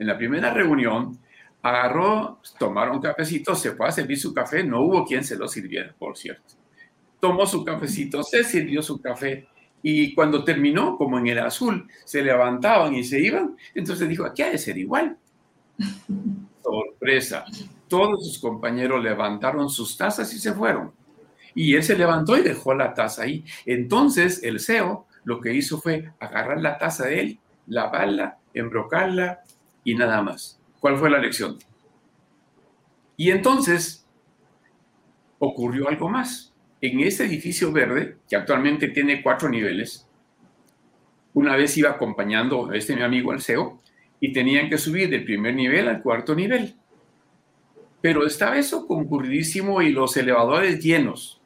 en 0.01 0.07
la 0.07 0.17
primera 0.17 0.51
reunión, 0.51 1.19
agarró, 1.61 2.39
tomaron 2.57 2.95
un 2.95 3.01
cafecito, 3.03 3.53
se 3.53 3.73
fue 3.73 3.87
a 3.87 3.91
servir 3.91 4.17
su 4.17 4.33
café, 4.33 4.63
no 4.63 4.81
hubo 4.81 5.05
quien 5.05 5.23
se 5.23 5.35
lo 5.35 5.47
sirviera, 5.47 5.93
por 5.97 6.17
cierto. 6.17 6.55
Tomó 7.19 7.45
su 7.45 7.63
cafecito, 7.63 8.23
se 8.23 8.43
sirvió 8.43 8.81
su 8.81 8.99
café 8.99 9.47
y 9.83 10.15
cuando 10.15 10.43
terminó, 10.43 10.97
como 10.97 11.19
en 11.19 11.27
el 11.27 11.37
azul, 11.37 11.87
se 12.03 12.23
levantaban 12.23 12.95
y 12.95 13.03
se 13.03 13.19
iban, 13.19 13.55
entonces 13.75 14.09
dijo, 14.09 14.25
aquí 14.25 14.41
ha 14.41 14.49
de 14.49 14.57
ser 14.57 14.75
igual. 14.79 15.15
Sorpresa. 16.63 17.45
Todos 17.87 18.25
sus 18.25 18.39
compañeros 18.39 19.03
levantaron 19.03 19.69
sus 19.69 19.95
tazas 19.95 20.33
y 20.33 20.39
se 20.39 20.53
fueron. 20.53 20.93
Y 21.53 21.75
él 21.75 21.83
se 21.83 21.95
levantó 21.95 22.35
y 22.35 22.41
dejó 22.41 22.73
la 22.73 22.95
taza 22.95 23.21
ahí. 23.21 23.45
Entonces 23.67 24.41
el 24.41 24.59
CEO 24.59 25.05
lo 25.25 25.39
que 25.39 25.53
hizo 25.53 25.79
fue 25.79 26.11
agarrar 26.19 26.59
la 26.59 26.79
taza 26.79 27.05
de 27.05 27.19
él, 27.19 27.39
lavarla, 27.67 28.39
embrocarla 28.55 29.41
y 29.83 29.95
nada 29.95 30.21
más. 30.21 30.59
¿Cuál 30.79 30.97
fue 30.97 31.09
la 31.09 31.19
lección? 31.19 31.57
Y 33.17 33.31
entonces 33.31 34.05
ocurrió 35.39 35.89
algo 35.89 36.09
más 36.09 36.51
en 36.81 36.99
ese 37.01 37.25
edificio 37.25 37.71
verde, 37.71 38.17
que 38.27 38.35
actualmente 38.35 38.87
tiene 38.89 39.21
cuatro 39.21 39.47
niveles, 39.47 40.07
una 41.33 41.55
vez 41.55 41.77
iba 41.77 41.91
acompañando 41.91 42.71
a 42.71 42.75
este 42.75 42.95
mi 42.95 43.03
amigo 43.03 43.31
al 43.31 43.41
CEO 43.41 43.79
y 44.19 44.33
tenían 44.33 44.69
que 44.69 44.77
subir 44.77 45.09
del 45.09 45.23
primer 45.23 45.55
nivel 45.55 45.87
al 45.87 46.01
cuarto 46.01 46.35
nivel. 46.35 46.75
Pero 48.01 48.25
estaba 48.25 48.57
eso 48.57 48.87
concurridísimo 48.87 49.81
y 49.81 49.91
los 49.91 50.17
elevadores 50.17 50.83
llenos. 50.83 51.39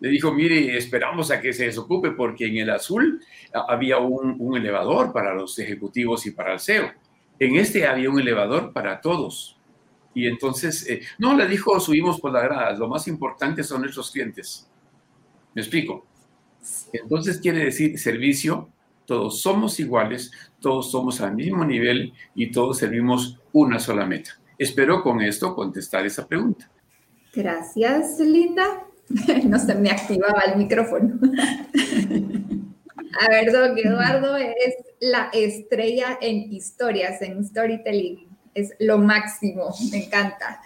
Le 0.00 0.10
dijo, 0.10 0.32
mire, 0.32 0.76
esperamos 0.76 1.30
a 1.30 1.40
que 1.40 1.52
se 1.52 1.64
desocupe 1.64 2.12
porque 2.12 2.46
en 2.46 2.58
el 2.58 2.70
azul 2.70 3.20
había 3.52 3.98
un, 3.98 4.36
un 4.38 4.56
elevador 4.56 5.12
para 5.12 5.34
los 5.34 5.58
ejecutivos 5.58 6.26
y 6.26 6.30
para 6.30 6.52
el 6.52 6.60
CEO. 6.60 6.92
En 7.38 7.56
este 7.56 7.86
había 7.86 8.10
un 8.10 8.20
elevador 8.20 8.72
para 8.72 9.00
todos. 9.00 9.58
Y 10.14 10.26
entonces, 10.26 10.88
eh, 10.88 11.02
no, 11.18 11.36
le 11.36 11.46
dijo, 11.46 11.78
subimos 11.78 12.20
por 12.20 12.32
la 12.32 12.40
grada, 12.40 12.72
lo 12.72 12.88
más 12.88 13.06
importante 13.06 13.62
son 13.62 13.82
nuestros 13.82 14.10
clientes. 14.10 14.68
¿Me 15.54 15.62
explico? 15.62 16.06
Entonces 16.92 17.38
quiere 17.38 17.64
decir 17.64 17.98
servicio, 17.98 18.68
todos 19.06 19.40
somos 19.40 19.78
iguales, 19.80 20.32
todos 20.60 20.90
somos 20.90 21.20
al 21.20 21.34
mismo 21.34 21.64
nivel 21.64 22.12
y 22.34 22.50
todos 22.50 22.78
servimos 22.78 23.38
una 23.52 23.78
sola 23.78 24.04
meta. 24.06 24.38
Espero 24.58 25.02
con 25.02 25.20
esto 25.22 25.54
contestar 25.54 26.04
esa 26.04 26.26
pregunta. 26.26 26.68
Gracias, 27.32 28.18
Linda. 28.20 28.84
No 29.44 29.58
se 29.58 29.74
me 29.74 29.90
activaba 29.90 30.42
el 30.46 30.58
micrófono. 30.58 31.18
A 33.20 33.28
ver, 33.30 33.50
don 33.50 33.78
Eduardo 33.78 34.36
es 34.36 34.74
la 35.00 35.30
estrella 35.32 36.18
en 36.20 36.52
historias, 36.52 37.22
en 37.22 37.44
storytelling 37.44 38.28
es 38.54 38.72
lo 38.80 38.98
máximo, 38.98 39.74
me 39.90 40.04
encanta. 40.04 40.60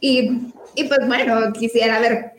Y, 0.00 0.52
y 0.74 0.84
pues 0.84 1.06
bueno, 1.06 1.52
quisiera 1.52 2.00
ver, 2.00 2.32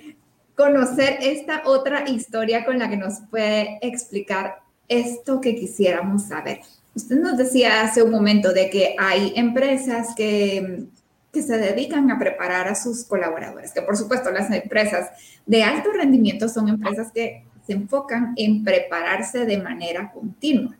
conocer 0.55 1.17
esta 1.21 1.63
otra 1.65 2.07
historia 2.07 2.65
con 2.65 2.77
la 2.77 2.89
que 2.89 2.97
nos 2.97 3.21
puede 3.31 3.79
explicar 3.81 4.59
esto 4.87 5.41
que 5.41 5.55
quisiéramos 5.55 6.23
saber. 6.27 6.59
Usted 6.95 7.17
nos 7.19 7.37
decía 7.37 7.81
hace 7.81 8.03
un 8.03 8.11
momento 8.11 8.53
de 8.53 8.69
que 8.69 8.95
hay 8.99 9.33
empresas 9.35 10.13
que, 10.15 10.85
que 11.31 11.41
se 11.41 11.57
dedican 11.57 12.11
a 12.11 12.19
preparar 12.19 12.67
a 12.67 12.75
sus 12.75 13.03
colaboradores, 13.05 13.73
que 13.73 13.81
por 13.81 13.97
supuesto 13.97 14.29
las 14.29 14.51
empresas 14.51 15.09
de 15.45 15.63
alto 15.63 15.91
rendimiento 15.91 16.47
son 16.47 16.69
empresas 16.69 17.11
que 17.11 17.45
se 17.65 17.73
enfocan 17.73 18.33
en 18.35 18.63
prepararse 18.63 19.45
de 19.45 19.57
manera 19.57 20.11
continua. 20.11 20.77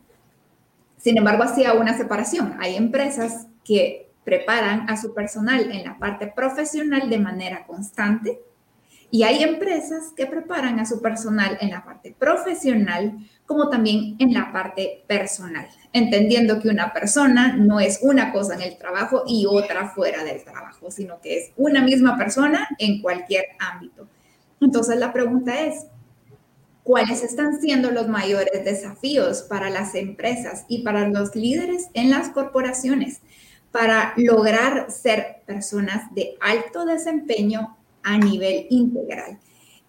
Sin 1.03 1.17
embargo, 1.17 1.43
hacía 1.43 1.73
una 1.73 1.97
separación. 1.97 2.55
Hay 2.61 2.77
empresas 2.77 3.47
que 3.65 4.09
preparan 4.23 4.89
a 4.89 4.95
su 4.95 5.13
personal 5.13 5.69
en 5.69 5.83
la 5.83 5.99
parte 5.99 6.27
profesional 6.27 7.09
de 7.09 7.19
manera 7.19 7.65
constante 7.67 8.39
Y 9.11 9.21
hay 9.21 9.43
empresas 9.43 10.13
que 10.15 10.25
preparan 10.25 10.79
a 10.79 10.85
su 10.85 10.99
personal 10.99 11.57
en 11.61 11.69
la 11.69 11.83
parte 11.83 12.15
profesional 12.17 13.17
como 13.45 13.69
también 13.69 14.15
en 14.17 14.33
la 14.33 14.51
parte 14.51 15.03
personal, 15.05 15.67
entendiendo 15.91 16.59
que 16.59 16.69
una 16.69 16.93
persona 16.93 17.55
no 17.55 17.79
es 17.79 17.99
una 18.01 18.31
cosa 18.31 18.55
en 18.55 18.61
el 18.61 18.77
trabajo 18.77 19.23
y 19.27 19.45
otra 19.45 19.89
fuera 19.89 20.23
del 20.23 20.43
trabajo, 20.43 20.89
sino 20.89 21.21
que 21.21 21.37
es 21.37 21.51
una 21.57 21.83
misma 21.83 22.17
persona 22.17 22.67
en 22.79 23.03
cualquier 23.03 23.49
ámbito. 23.59 24.07
Entonces 24.59 24.97
la 24.97 25.13
pregunta 25.13 25.61
es, 25.61 25.85
¿cuáles 26.83 27.23
están 27.23 27.59
siendo 27.61 27.91
los 27.91 28.07
mayores 28.07 28.63
desafíos 28.65 29.43
para 29.43 29.69
las 29.69 29.95
empresas 29.95 30.65
y 30.67 30.83
para 30.83 31.07
los 31.07 31.35
líderes 31.35 31.87
en 31.93 32.09
las 32.09 32.29
corporaciones 32.29 33.21
para 33.71 34.13
lograr 34.17 34.91
ser 34.91 35.41
personas 35.45 36.13
de 36.13 36.35
alto 36.41 36.85
desempeño 36.85 37.77
a 38.03 38.17
nivel 38.17 38.67
integral? 38.69 39.39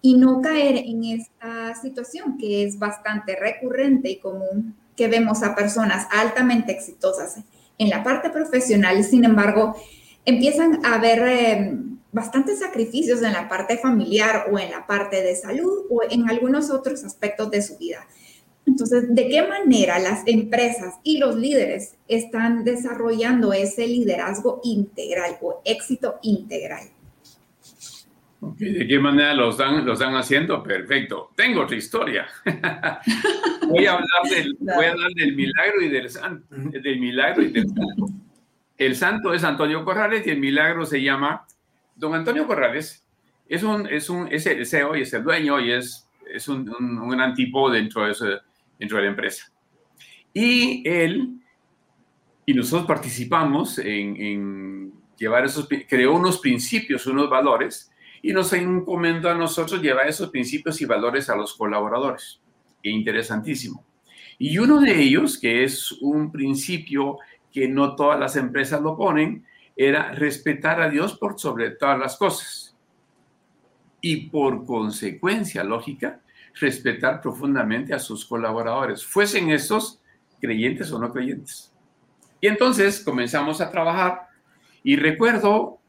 y 0.05 0.13
no 0.13 0.39
caer 0.39 0.77
en 0.85 1.03
esta 1.03 1.73
situación 1.73 2.37
que 2.37 2.63
es 2.63 2.77
bastante 2.77 3.35
recurrente 3.35 4.11
y 4.11 4.19
común, 4.19 4.75
que 4.95 5.07
vemos 5.07 5.41
a 5.41 5.55
personas 5.55 6.07
altamente 6.11 6.71
exitosas 6.71 7.37
en 7.79 7.89
la 7.89 8.03
parte 8.03 8.29
profesional, 8.29 9.03
sin 9.03 9.25
embargo, 9.25 9.75
empiezan 10.23 10.85
a 10.85 11.01
eh, 11.03 11.73
bastantes 12.15 12.59
sacrificios 12.59 13.21
en 13.21 13.33
la 13.33 13.49
parte 13.49 13.77
familiar 13.77 14.45
o 14.49 14.57
en 14.57 14.71
la 14.71 14.87
parte 14.87 15.21
de 15.21 15.35
salud 15.35 15.83
o 15.89 16.01
en 16.09 16.29
algunos 16.29 16.71
otros 16.71 17.03
aspectos 17.03 17.51
de 17.51 17.61
su 17.61 17.77
vida. 17.77 18.07
Entonces, 18.65 19.13
¿de 19.13 19.27
qué 19.27 19.45
manera 19.45 19.99
las 19.99 20.23
empresas 20.25 20.95
y 21.03 21.17
los 21.17 21.35
líderes 21.35 21.97
están 22.07 22.63
desarrollando 22.63 23.51
ese 23.51 23.85
liderazgo 23.85 24.61
integral 24.63 25.37
o 25.41 25.61
éxito 25.65 26.15
integral? 26.21 26.87
¿De 28.39 28.87
qué 28.87 28.97
manera 28.97 29.33
lo 29.33 29.49
están, 29.49 29.85
los 29.85 29.99
están 29.99 30.15
haciendo? 30.15 30.63
Perfecto. 30.63 31.31
Tengo 31.35 31.63
otra 31.63 31.75
historia. 31.75 32.27
voy, 33.67 33.87
a 33.87 33.91
hablar 33.91 34.23
del, 34.29 34.55
voy 34.61 34.85
a 34.85 34.91
hablar 34.91 35.11
del 35.15 35.35
milagro 35.35 35.81
y 35.81 35.89
del 35.89 36.09
santo. 36.09 36.45
Del 36.49 36.99
milagro 37.01 37.43
y 37.43 37.51
del 37.51 37.67
santo. 37.67 38.07
El 38.77 38.95
santo 38.95 39.33
es 39.33 39.43
Antonio 39.43 39.83
Corrales 39.83 40.25
y 40.25 40.29
el 40.29 40.39
milagro 40.39 40.85
se 40.85 41.01
llama 41.01 41.45
Don 41.95 42.13
Antonio 42.13 42.45
Corrales. 42.45 43.07
Es, 43.47 43.63
un, 43.63 43.87
es, 43.87 44.09
un, 44.09 44.27
es 44.31 44.45
el 44.45 44.65
CEO 44.65 44.95
y 44.95 45.01
es 45.01 45.13
el 45.13 45.23
dueño 45.23 45.59
y 45.59 45.71
es, 45.71 46.09
es 46.33 46.47
un, 46.47 46.67
un, 46.69 47.09
gran 47.09 47.33
tipo 47.33 47.69
dentro 47.69 48.05
de, 48.05 48.39
dentro 48.79 48.97
de 48.97 49.03
la 49.03 49.09
empresa. 49.09 49.51
Y 50.33 50.87
él 50.87 51.39
y 52.45 52.53
nosotros 52.53 52.87
participamos 52.87 53.79
en, 53.79 54.15
en 54.21 54.93
llevar 55.17 55.45
esos, 55.45 55.67
creó 55.87 56.15
unos 56.15 56.39
principios, 56.39 57.07
unos 57.07 57.29
valores 57.29 57.91
y 58.21 58.33
nos 58.33 58.53
encomendó 58.53 59.29
a 59.29 59.35
nosotros 59.35 59.81
llevar 59.81 60.07
esos 60.07 60.29
principios 60.29 60.81
y 60.81 60.85
valores 60.85 61.29
a 61.29 61.35
los 61.35 61.53
colaboradores. 61.53 62.41
Qué 62.81 62.89
interesantísimo. 62.89 63.85
Y 64.37 64.57
uno 64.57 64.79
de 64.79 64.99
ellos, 64.99 65.37
que 65.37 65.63
es 65.63 65.91
un 66.01 66.31
principio 66.31 67.17
que 67.51 67.67
no 67.67 67.95
todas 67.95 68.19
las 68.19 68.35
empresas 68.35 68.81
lo 68.81 68.97
ponen, 68.97 69.45
era 69.75 70.11
respetar 70.11 70.81
a 70.81 70.89
Dios 70.89 71.17
por 71.17 71.39
sobre 71.39 71.71
todas 71.71 71.99
las 71.99 72.17
cosas. 72.17 72.77
Y 74.01 74.29
por 74.29 74.65
consecuencia 74.65 75.63
lógica, 75.63 76.21
respetar 76.59 77.21
profundamente 77.21 77.93
a 77.93 77.99
sus 77.99 78.25
colaboradores, 78.25 79.05
fuesen 79.05 79.49
estos 79.49 80.01
creyentes 80.39 80.91
o 80.91 80.99
no 80.99 81.11
creyentes. 81.11 81.73
Y 82.39 82.47
entonces 82.47 83.01
comenzamos 83.01 83.61
a 83.61 83.71
trabajar 83.71 84.27
y 84.83 84.95
recuerdo 84.95 85.79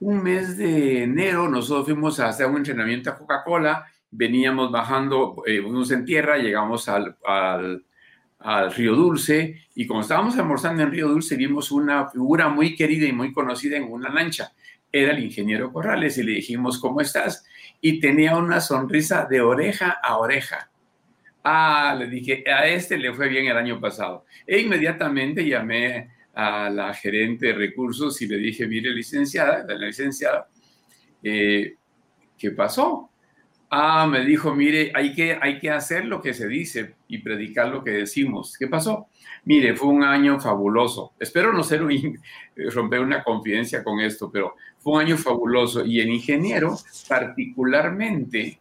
un 0.00 0.22
mes 0.22 0.56
de 0.56 1.02
enero 1.02 1.48
nosotros 1.48 1.86
fuimos 1.86 2.20
a 2.20 2.28
hacer 2.28 2.46
un 2.46 2.58
entrenamiento 2.58 3.10
a 3.10 3.18
Coca-Cola, 3.18 3.86
veníamos 4.10 4.72
bajando, 4.72 5.42
eh, 5.46 5.60
unos 5.60 5.90
en 5.90 6.04
tierra, 6.04 6.38
llegamos 6.38 6.88
al, 6.88 7.16
al, 7.24 7.84
al, 8.40 8.72
Río 8.72 8.94
Dulce 8.94 9.62
y 9.74 9.86
como 9.86 10.00
estábamos 10.00 10.36
almorzando 10.36 10.82
en 10.82 10.90
Río 10.90 11.08
Dulce 11.08 11.36
vimos 11.36 11.70
una 11.70 12.08
figura 12.08 12.48
muy 12.48 12.74
querida 12.74 13.06
y 13.06 13.12
muy 13.12 13.32
conocida 13.32 13.76
en 13.76 13.84
una 13.84 14.08
lancha. 14.08 14.52
Era 14.92 15.12
el 15.12 15.22
ingeniero 15.22 15.72
Corrales 15.72 16.18
y 16.18 16.24
le 16.24 16.32
dijimos, 16.32 16.78
¿cómo 16.78 17.00
estás? 17.00 17.46
Y 17.80 18.00
tenía 18.00 18.36
una 18.36 18.60
sonrisa 18.60 19.26
de 19.26 19.40
oreja 19.40 19.98
a 20.02 20.18
oreja. 20.18 20.70
Ah, 21.44 21.94
le 21.98 22.08
dije, 22.08 22.44
a 22.50 22.66
este 22.66 22.98
le 22.98 23.14
fue 23.14 23.28
bien 23.28 23.46
el 23.46 23.56
año 23.56 23.80
pasado. 23.80 24.26
E 24.46 24.58
inmediatamente 24.58 25.46
llamé 25.46 26.10
a 26.34 26.70
la 26.70 26.92
gerente 26.94 27.46
de 27.46 27.52
recursos 27.54 28.20
y 28.22 28.26
le 28.26 28.36
dije, 28.36 28.66
mire, 28.66 28.90
licenciada, 28.90 29.64
la 29.64 29.74
licenciada, 29.74 30.48
eh, 31.22 31.74
¿qué 32.36 32.50
pasó? 32.50 33.09
Ah, 33.72 34.08
me 34.10 34.24
dijo, 34.24 34.52
mire, 34.52 34.90
hay 34.96 35.14
que, 35.14 35.38
hay 35.40 35.60
que 35.60 35.70
hacer 35.70 36.04
lo 36.04 36.20
que 36.20 36.34
se 36.34 36.48
dice 36.48 36.96
y 37.06 37.18
predicar 37.18 37.68
lo 37.68 37.84
que 37.84 37.92
decimos. 37.92 38.56
¿Qué 38.58 38.66
pasó? 38.66 39.06
Mire, 39.44 39.76
fue 39.76 39.90
un 39.90 40.02
año 40.02 40.40
fabuloso. 40.40 41.12
Espero 41.20 41.52
no 41.52 41.62
ser 41.62 41.84
un, 41.84 42.18
romper 42.74 42.98
una 42.98 43.22
confidencia 43.22 43.84
con 43.84 44.00
esto, 44.00 44.28
pero 44.28 44.56
fue 44.78 44.94
un 44.94 45.00
año 45.02 45.16
fabuloso. 45.16 45.84
Y 45.86 46.00
el 46.00 46.10
ingeniero, 46.10 46.76
particularmente, 47.08 48.58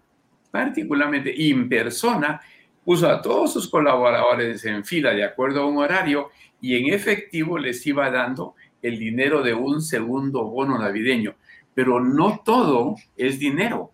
particularmente 0.52 1.34
en 1.50 1.68
persona, 1.68 2.40
puso 2.86 3.10
a 3.10 3.20
todos 3.20 3.52
sus 3.52 3.68
colaboradores 3.68 4.64
en 4.66 4.86
fila 4.86 5.12
de 5.16 5.24
acuerdo 5.24 5.64
a 5.64 5.68
un 5.68 5.78
horario 5.78 6.30
y 6.62 6.76
en 6.76 6.94
efectivo 6.94 7.58
les 7.58 7.86
iba 7.88 8.12
dando 8.12 8.54
el 8.84 9.00
dinero 9.00 9.42
de 9.42 9.56
un 9.56 9.82
segundo 9.82 10.46
bono 10.46 10.78
navideño. 10.78 11.36
Pero 11.74 12.00
no 12.00 12.42
todo 12.46 12.96
es 13.18 13.40
dinero, 13.40 13.92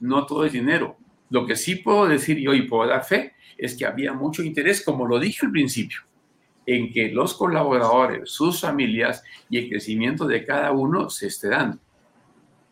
no 0.00 0.26
todo 0.26 0.44
es 0.44 0.52
dinero. 0.52 0.96
Lo 1.30 1.46
que 1.46 1.56
sí 1.56 1.76
puedo 1.76 2.06
decir 2.06 2.38
yo 2.38 2.54
y 2.54 2.62
puedo 2.62 2.88
dar 2.88 3.04
fe 3.04 3.34
es 3.56 3.76
que 3.76 3.86
había 3.86 4.12
mucho 4.12 4.42
interés, 4.42 4.84
como 4.84 5.06
lo 5.06 5.18
dije 5.18 5.46
al 5.46 5.52
principio, 5.52 6.00
en 6.66 6.92
que 6.92 7.10
los 7.10 7.34
colaboradores, 7.34 8.30
sus 8.30 8.60
familias 8.60 9.22
y 9.48 9.58
el 9.58 9.68
crecimiento 9.68 10.26
de 10.26 10.44
cada 10.44 10.72
uno 10.72 11.10
se 11.10 11.28
esté 11.28 11.48
dando. 11.48 11.78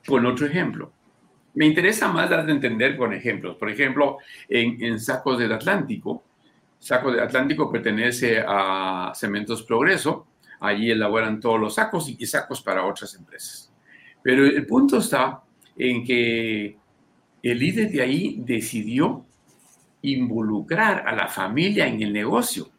Con 0.06 0.26
otro 0.26 0.46
ejemplo, 0.46 0.92
me 1.54 1.66
interesa 1.66 2.08
más 2.08 2.28
dar 2.28 2.44
de 2.44 2.52
entender 2.52 2.96
con 2.96 3.14
ejemplos. 3.14 3.56
Por 3.56 3.70
ejemplo, 3.70 4.18
en, 4.48 4.82
en 4.84 5.00
Sacos 5.00 5.38
del 5.38 5.52
Atlántico, 5.52 6.24
Saco 6.84 7.10
de 7.10 7.22
Atlántico 7.22 7.72
pertenece 7.72 8.44
a 8.46 9.10
Cementos 9.14 9.62
Progreso. 9.62 10.26
Allí 10.60 10.90
elaboran 10.90 11.40
todos 11.40 11.58
los 11.58 11.76
sacos 11.76 12.10
y 12.10 12.26
sacos 12.26 12.60
para 12.60 12.84
otras 12.84 13.14
empresas. 13.14 13.72
Pero 14.22 14.44
el 14.44 14.66
punto 14.66 14.98
está 14.98 15.42
en 15.78 16.04
que 16.04 16.76
el 17.44 17.58
líder 17.58 17.90
de 17.90 18.02
ahí 18.02 18.36
decidió 18.44 19.26
involucrar 20.00 21.06
a 21.06 21.14
la 21.14 21.28
familia 21.28 21.86
en 21.86 22.02
el 22.02 22.12
negocio. 22.12 22.70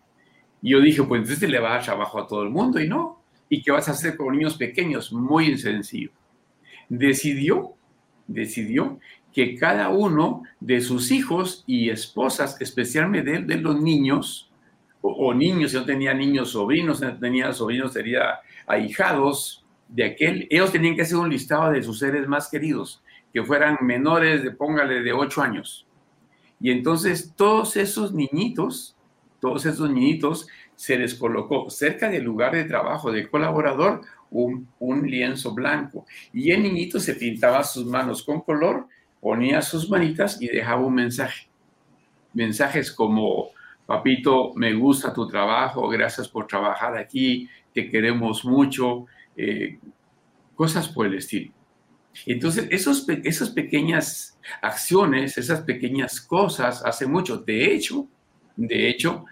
Y 0.62 0.72
yo 0.72 0.82
dije, 0.82 1.04
pues 1.04 1.22
entonces 1.22 1.50
le 1.50 1.60
va 1.60 1.70
a 1.70 1.74
dar 1.76 1.84
trabajo 1.86 2.20
a 2.20 2.28
todo 2.28 2.42
el 2.44 2.50
mundo 2.50 2.80
y 2.80 2.88
no. 2.88 3.22
¿Y 3.48 3.62
qué 3.62 3.72
vas 3.72 3.88
a 3.88 3.92
hacer 3.92 4.18
con 4.18 4.36
niños 4.36 4.58
pequeños? 4.58 5.14
Muy 5.14 5.56
sencillo. 5.58 6.10
Decidió, 6.90 7.74
decidió 8.28 9.00
que 9.32 9.56
cada 9.56 9.90
uno 9.90 10.42
de 10.60 10.82
sus 10.82 11.12
hijos 11.12 11.64
y 11.68 11.92
esposas, 11.92 12.60
especialmente 12.60 13.42
de, 13.42 13.58
los 13.58 13.80
niños, 13.80 14.50
o, 15.02 15.32
niños, 15.34 15.72
si 15.72 15.78
no 15.78 15.86
tenía 15.86 16.14
niños, 16.16 16.52
sobrinos, 16.52 17.02
no 17.02 17.16
tenía 17.20 17.54
sobrinos, 17.54 17.94
sería 17.94 18.40
ahijados 18.66 19.64
de 19.88 20.06
aquel, 20.06 20.48
ellos 20.50 20.72
tenían 20.72 20.96
que 20.96 21.04
hacer 21.04 21.18
un 21.18 21.30
listado 21.30 21.72
de 21.72 21.84
sus 21.84 22.00
seres 22.00 22.28
más 22.28 22.50
queridos, 22.50 23.04
que 23.36 23.44
fueran 23.44 23.80
menores 23.82 24.44
de, 24.44 24.52
póngale, 24.52 25.02
de 25.02 25.12
8 25.12 25.42
años. 25.42 25.86
Y 26.58 26.72
entonces 26.72 27.34
todos 27.36 27.76
esos 27.76 28.14
niñitos, 28.14 28.96
todos 29.42 29.66
esos 29.66 29.92
niñitos, 29.92 30.48
se 30.74 30.98
les 30.98 31.16
colocó 31.16 31.70
cerca 31.70 32.10
del 32.10 32.24
lugar 32.24 32.56
de 32.56 32.64
trabajo 32.64 33.12
del 33.12 33.30
colaborador 33.30 34.00
un, 34.32 34.70
lienzo 35.04 35.54
blanco. 35.54 36.06
Y 36.32 36.52
el 36.52 36.64
niñito 36.64 36.98
se 36.98 37.16
pintaba 37.16 37.62
sus 37.66 37.86
manos 37.86 38.24
con 38.24 38.40
color 38.40 38.88
ponía 39.20 39.62
sus 39.62 39.90
manitas 39.90 40.42
y 40.42 40.48
dejaba 40.48 40.86
un 40.86 40.96
mensaje. 40.96 41.50
Mensajes 42.34 42.90
como, 42.90 43.50
papito, 43.86 44.54
me 44.56 44.74
gusta 44.74 45.14
tu 45.14 45.28
trabajo, 45.28 45.90
gracias 45.90 46.30
por 46.30 46.48
trabajar 46.48 46.96
aquí, 46.96 47.50
te 47.74 47.90
queremos 47.90 48.46
mucho, 48.46 49.08
eh, 49.36 49.78
cosas 50.56 50.88
por 50.88 51.08
el 51.08 51.16
estilo. 51.16 51.55
Entonces, 52.26 52.68
esos, 52.72 53.08
esas 53.24 53.50
pequeñas 53.50 54.40
acciones, 54.62 55.38
esas 55.38 55.62
pequeñas 55.62 56.22
cosas 56.22 56.84
hace 56.86 57.06
mucho. 57.06 57.38
De 57.38 57.74
hecho, 57.74 58.08
de 58.56 58.90
hecho, 58.90 59.26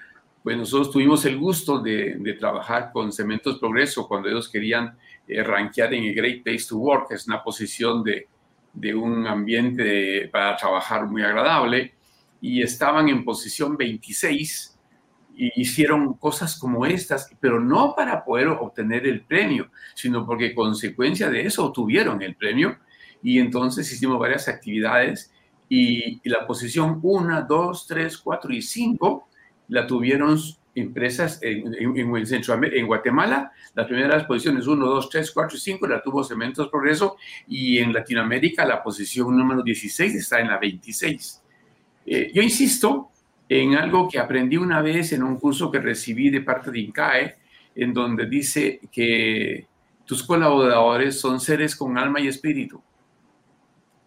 pues 0.43 0.57
nosotros 0.57 0.91
tuvimos 0.91 1.25
el 1.25 1.37
gusto 1.37 1.79
de, 1.79 2.15
de 2.19 2.33
trabajar 2.33 2.91
con 2.91 3.11
Cementos 3.11 3.59
Progreso 3.59 4.07
cuando 4.07 4.27
ellos 4.27 4.49
querían 4.49 4.97
eh, 5.27 5.41
rankear 5.41 5.93
en 5.93 6.03
el 6.03 6.15
Great 6.15 6.43
Place 6.43 6.65
to 6.67 6.77
Work, 6.77 7.09
que 7.09 7.15
es 7.15 7.27
una 7.27 7.41
posición 7.41 8.03
de, 8.03 8.27
de 8.73 8.93
un 8.93 9.25
ambiente 9.25 10.27
para 10.31 10.57
trabajar 10.57 11.05
muy 11.05 11.23
agradable 11.23 11.93
y 12.41 12.61
estaban 12.61 13.07
en 13.07 13.23
posición 13.23 13.77
26 13.77 14.69
y 14.69 14.72
hicieron 15.35 16.13
cosas 16.13 16.57
como 16.57 16.85
estas, 16.85 17.29
pero 17.39 17.59
no 17.59 17.95
para 17.95 18.23
poder 18.23 18.47
obtener 18.47 19.07
el 19.07 19.21
premio, 19.21 19.69
sino 19.95 20.25
porque 20.25 20.53
consecuencia 20.53 21.29
de 21.29 21.45
eso 21.45 21.65
obtuvieron 21.65 22.21
el 22.21 22.35
premio 22.35 22.77
y 23.21 23.39
entonces 23.39 23.91
hicimos 23.91 24.19
varias 24.19 24.47
actividades 24.47 25.31
y, 25.69 26.19
la 26.29 26.45
posición 26.45 26.99
1, 27.01 27.45
2, 27.47 27.87
3, 27.87 28.17
4 28.17 28.53
y 28.53 28.61
5 28.61 29.27
la 29.69 29.87
tuvieron 29.87 30.37
empresas 30.75 31.39
en, 31.41 31.73
en, 31.73 31.97
en, 31.97 32.73
en 32.73 32.87
Guatemala, 32.87 33.51
las 33.73 33.87
primeras 33.87 34.25
posiciones 34.25 34.67
1, 34.67 34.85
2, 34.85 35.09
3, 35.09 35.31
4 35.31 35.57
y 35.57 35.59
5 35.59 35.87
la 35.87 36.01
tuvo 36.01 36.23
Cementos 36.23 36.69
Progreso 36.69 37.17
y 37.47 37.77
en 37.79 37.93
Latinoamérica 37.93 38.65
la 38.65 38.83
posición 38.83 39.35
número 39.37 39.63
16 39.63 40.15
está 40.15 40.39
en 40.39 40.47
la 40.47 40.57
26. 40.57 41.41
Eh, 42.05 42.31
yo 42.33 42.41
insisto 42.41 43.12
en 43.49 43.75
algo 43.75 44.07
que 44.07 44.19
aprendí 44.19 44.57
una 44.57 44.81
vez 44.81 45.13
en 45.13 45.23
un 45.23 45.37
curso 45.37 45.71
que 45.71 45.79
recibí 45.79 46.29
de 46.29 46.41
parte 46.41 46.71
de 46.71 46.79
INCAE, 46.79 47.35
en 47.75 47.93
donde 47.93 48.27
dice 48.27 48.79
que 48.91 49.67
tus 50.05 50.23
colaboradores 50.23 51.19
son 51.19 51.39
seres 51.39 51.75
con 51.75 51.97
alma 51.97 52.19
y 52.19 52.27
espíritu. 52.27 52.81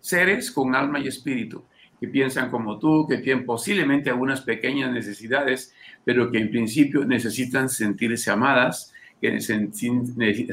Seres 0.00 0.50
con 0.50 0.74
alma 0.74 1.00
y 1.00 1.08
espíritu, 1.08 1.64
que 2.00 2.08
piensan 2.08 2.50
como 2.50 2.78
tú, 2.78 3.06
que 3.08 3.18
tienen 3.18 3.44
posiblemente 3.44 4.10
algunas 4.10 4.42
pequeñas 4.42 4.92
necesidades, 4.92 5.74
pero 6.04 6.30
que 6.30 6.38
en 6.38 6.50
principio 6.50 7.04
necesitan 7.04 7.68
sentirse 7.68 8.30
amadas, 8.30 8.92
que 9.20 9.30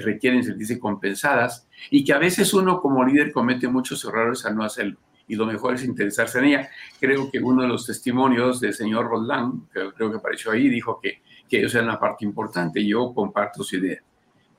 requieren 0.04 0.44
sentirse 0.44 0.80
compensadas 0.80 1.68
y 1.92 2.04
que 2.04 2.14
a 2.14 2.18
veces 2.18 2.54
uno 2.54 2.82
como 2.82 3.04
líder 3.04 3.32
comete 3.32 3.68
muchos 3.68 4.04
errores 4.06 4.46
al 4.46 4.56
no 4.56 4.64
hacerlo. 4.64 4.98
Y 5.34 5.36
lo 5.36 5.48
mejor 5.48 5.74
es 5.74 5.84
interesarse 5.84 6.38
en 6.38 6.46
ella. 6.46 6.70
Creo 7.00 7.32
que 7.32 7.40
uno 7.40 7.64
de 7.64 7.68
los 7.68 7.88
testimonios 7.88 8.60
del 8.60 8.74
señor 8.74 9.08
Roldán, 9.08 9.68
que 9.74 9.92
creo 9.96 10.12
que 10.12 10.18
apareció 10.18 10.52
ahí, 10.52 10.70
dijo 10.70 11.00
que, 11.02 11.22
que 11.50 11.58
ellos 11.58 11.74
eran 11.74 11.88
la 11.88 12.00
parte 12.00 12.24
importante. 12.24 12.86
Yo 12.86 13.12
comparto 13.16 13.64
su 13.64 13.78
idea. 13.78 13.98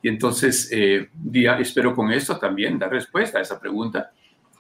Y 0.03 0.09
entonces, 0.09 0.69
eh, 0.73 1.11
espero 1.61 1.95
con 1.95 2.11
esto 2.11 2.37
también 2.37 2.77
dar 2.77 2.91
respuesta 2.91 3.39
a 3.39 3.43
esa 3.43 3.61
pregunta. 3.61 4.11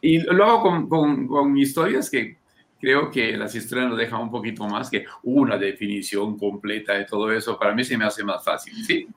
Y 0.01 0.21
lo 0.21 0.45
hago 0.45 0.63
con, 0.63 0.89
con, 0.89 1.27
con 1.27 1.59
historias 1.59 2.09
que 2.09 2.39
creo 2.81 3.11
que 3.11 3.37
las 3.37 3.55
historias 3.57 3.89
nos 3.89 3.99
dejan 3.99 4.21
un 4.21 4.31
poquito 4.31 4.69
más 4.69 4.89
que 4.89 5.05
una 5.25 5.59
definición 5.59 6.39
completa 6.39 6.95
de 6.95 7.07
todo 7.07 7.33
eso. 7.33 7.59
Para 7.59 7.75
mí 7.75 7.83
se 7.83 7.99
me 7.99 8.05
hace 8.05 8.23
más 8.23 8.45
fácil, 8.45 8.73
¿sí? 8.85 9.09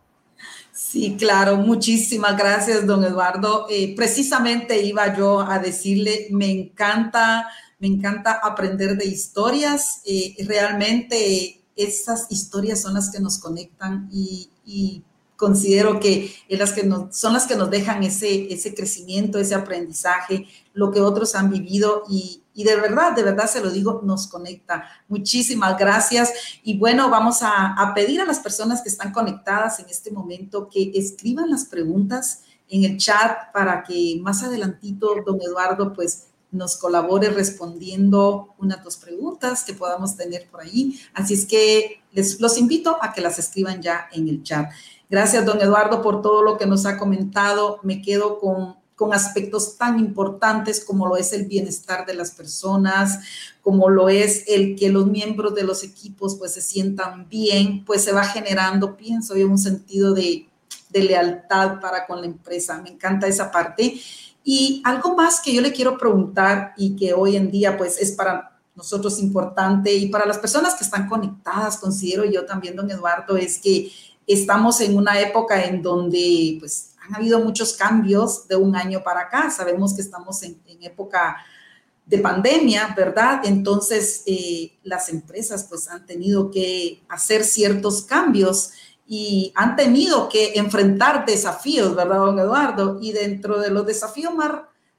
Sí, 0.78 1.18
claro, 1.18 1.58
muchísimas 1.58 2.38
gracias, 2.38 2.86
don 2.86 3.04
Eduardo. 3.04 3.66
Eh, 3.68 3.96
precisamente 3.96 4.80
iba 4.84 5.18
yo 5.18 5.40
a 5.42 5.58
decirle, 5.58 6.28
me 6.30 6.52
encanta, 6.52 7.48
me 7.80 7.88
encanta 7.88 8.40
aprender 8.44 8.96
de 8.96 9.06
historias. 9.08 10.02
Eh, 10.06 10.36
realmente 10.46 11.64
esas 11.76 12.32
historias 12.32 12.80
son 12.80 12.94
las 12.94 13.10
que 13.10 13.20
nos 13.20 13.40
conectan 13.40 14.08
y, 14.14 15.02
considero 15.36 16.00
que, 16.00 16.32
las 16.50 16.74
que 16.74 16.88
son 17.12 17.34
las 17.34 17.48
que 17.48 17.56
nos 17.56 17.72
dejan 17.72 18.04
ese 18.04 18.76
crecimiento, 18.76 19.40
ese 19.40 19.56
aprendizaje, 19.56 20.46
lo 20.74 20.92
que 20.92 21.02
otros 21.02 21.34
han 21.34 21.50
vivido 21.50 22.04
y, 22.08 22.44
de 22.64 22.76
verdad, 22.76 23.14
de 23.14 23.24
verdad 23.24 23.48
se 23.48 23.62
lo 23.62 23.70
digo, 23.70 24.02
nos 24.04 24.28
conecta. 24.28 24.84
Muchísimas 25.08 25.78
gracias. 25.78 26.34
Y 26.64 26.78
bueno, 26.78 27.10
vamos 27.10 27.44
a, 27.44 27.74
a, 27.74 27.94
pedir 27.94 28.22
a 28.22 28.26
las 28.26 28.40
personas 28.40 28.82
que 28.82 28.90
están 28.90 29.12
conectadas 29.12 29.80
en 29.80 29.88
este 29.90 30.12
momento 30.12 30.70
que 30.70 30.92
escriban 30.96 31.50
las 31.50 31.66
preguntas 31.66 32.42
en 32.70 32.84
el 32.84 32.98
chat 32.98 33.52
para 33.54 33.84
que 33.84 34.20
más 34.22 34.44
adelantito, 34.44 35.16
don 35.26 35.40
Eduardo, 35.42 35.94
pues 35.94 36.28
nos 36.52 36.78
colabore 36.78 37.30
respondiendo 37.30 38.56
unas 38.58 38.84
dos 38.84 38.98
preguntas 38.98 39.64
que 39.64 39.74
podamos 39.74 40.16
tener 40.16 40.48
por 40.50 40.62
ahí. 40.62 41.00
Así 41.14 41.34
es 41.34 41.46
que 41.46 42.02
les 42.12 42.40
los 42.40 42.58
invito 42.58 42.98
a 43.02 43.14
que 43.14 43.22
las 43.22 43.38
escriban 43.40 43.82
ya 43.82 44.08
en 44.12 44.28
el 44.28 44.44
chat. 44.44 44.70
Gracias, 45.10 45.46
don 45.46 45.62
Eduardo, 45.62 46.02
por 46.02 46.22
todo 46.22 46.42
lo 46.42 46.58
que 46.58 46.66
nos 46.66 46.86
ha 46.86 46.98
comentado. 46.98 47.80
Me 47.84 48.02
quedo 48.02 48.40
con, 48.40 48.77
con 48.98 49.14
aspectos 49.14 49.78
tan 49.78 50.00
importantes 50.00 50.84
como 50.84 51.08
lo 51.08 51.18
es 51.18 51.32
el 51.32 51.46
bienestar 51.46 52.08
de 52.08 52.16
las 52.16 52.32
personas, 52.32 53.20
como 53.62 53.90
lo 53.90 54.10
es 54.10 54.44
el 54.48 54.76
que 54.76 54.90
los 54.90 55.06
miembros 55.06 55.54
de 55.54 55.64
los 55.64 55.84
equipos 55.84 56.36
pues 56.36 56.56
se 56.56 56.62
sientan 56.62 57.30
bien, 57.30 57.86
pues 57.86 58.04
se 58.04 58.12
va 58.12 58.24
generando, 58.24 58.98
pienso 58.98 59.38
yo, 59.38 59.48
un 59.48 59.60
sentido 59.60 60.16
de, 60.16 60.50
de 60.90 61.04
lealtad 61.04 61.80
para 61.80 62.08
con 62.08 62.22
la 62.22 62.26
empresa. 62.26 62.82
Me 62.82 62.90
encanta 62.90 63.28
esa 63.28 63.52
parte. 63.52 64.02
Y 64.44 64.82
algo 64.84 65.16
más 65.16 65.42
que 65.42 65.54
yo 65.54 65.62
le 65.62 65.72
quiero 65.74 65.96
preguntar 65.96 66.74
y 66.76 66.96
que 66.96 67.14
hoy 67.14 67.36
en 67.36 67.52
día 67.52 67.78
pues 67.78 68.00
es 68.00 68.14
para 68.14 68.58
nosotros 68.74 69.20
importante 69.20 69.94
y 69.94 70.08
para 70.08 70.26
las 70.26 70.40
personas 70.40 70.74
que 70.74 70.84
están 70.84 71.08
conectadas, 71.08 71.78
considero 71.78 72.26
yo 72.26 72.46
también, 72.46 72.76
don 72.76 72.90
Eduardo, 72.90 73.38
es 73.38 73.60
que 73.60 73.92
Estamos 74.28 74.82
en 74.82 74.98
una 74.98 75.22
época 75.22 75.64
en 75.64 75.82
donde 75.82 76.58
pues 76.60 76.90
han 77.08 77.16
habido 77.16 77.40
muchos 77.40 77.74
cambios 77.74 78.48
de 78.48 78.56
un 78.56 78.76
año 78.76 79.04
para 79.04 79.22
acá. 79.22 79.50
Sabemos 79.50 79.94
que 79.94 80.02
estamos 80.02 80.44
en, 80.44 80.60
época 80.82 81.38
de 82.06 82.20
pandemia, 82.20 82.94
¿verdad? 82.96 83.42
Entonces 83.44 84.24
eh, 84.26 84.78
las 84.84 85.10
empresas 85.10 85.66
pues 85.70 85.90
han 85.90 86.06
tenido 86.06 86.50
que 86.52 87.04
hacer 87.10 87.44
ciertos 87.44 88.04
cambios 88.04 88.72
y 89.06 89.52
han 89.56 89.76
tenido 89.76 90.30
que 90.30 90.54
enfrentar 90.56 91.26
desafíos, 91.26 91.96
¿verdad, 91.96 92.18
don 92.18 92.40
Eduardo? 92.40 92.98
Y 93.02 93.12
dentro 93.12 93.60
de 93.60 93.72
los 93.72 93.86
desafíos 93.86 94.34
más 94.34 94.52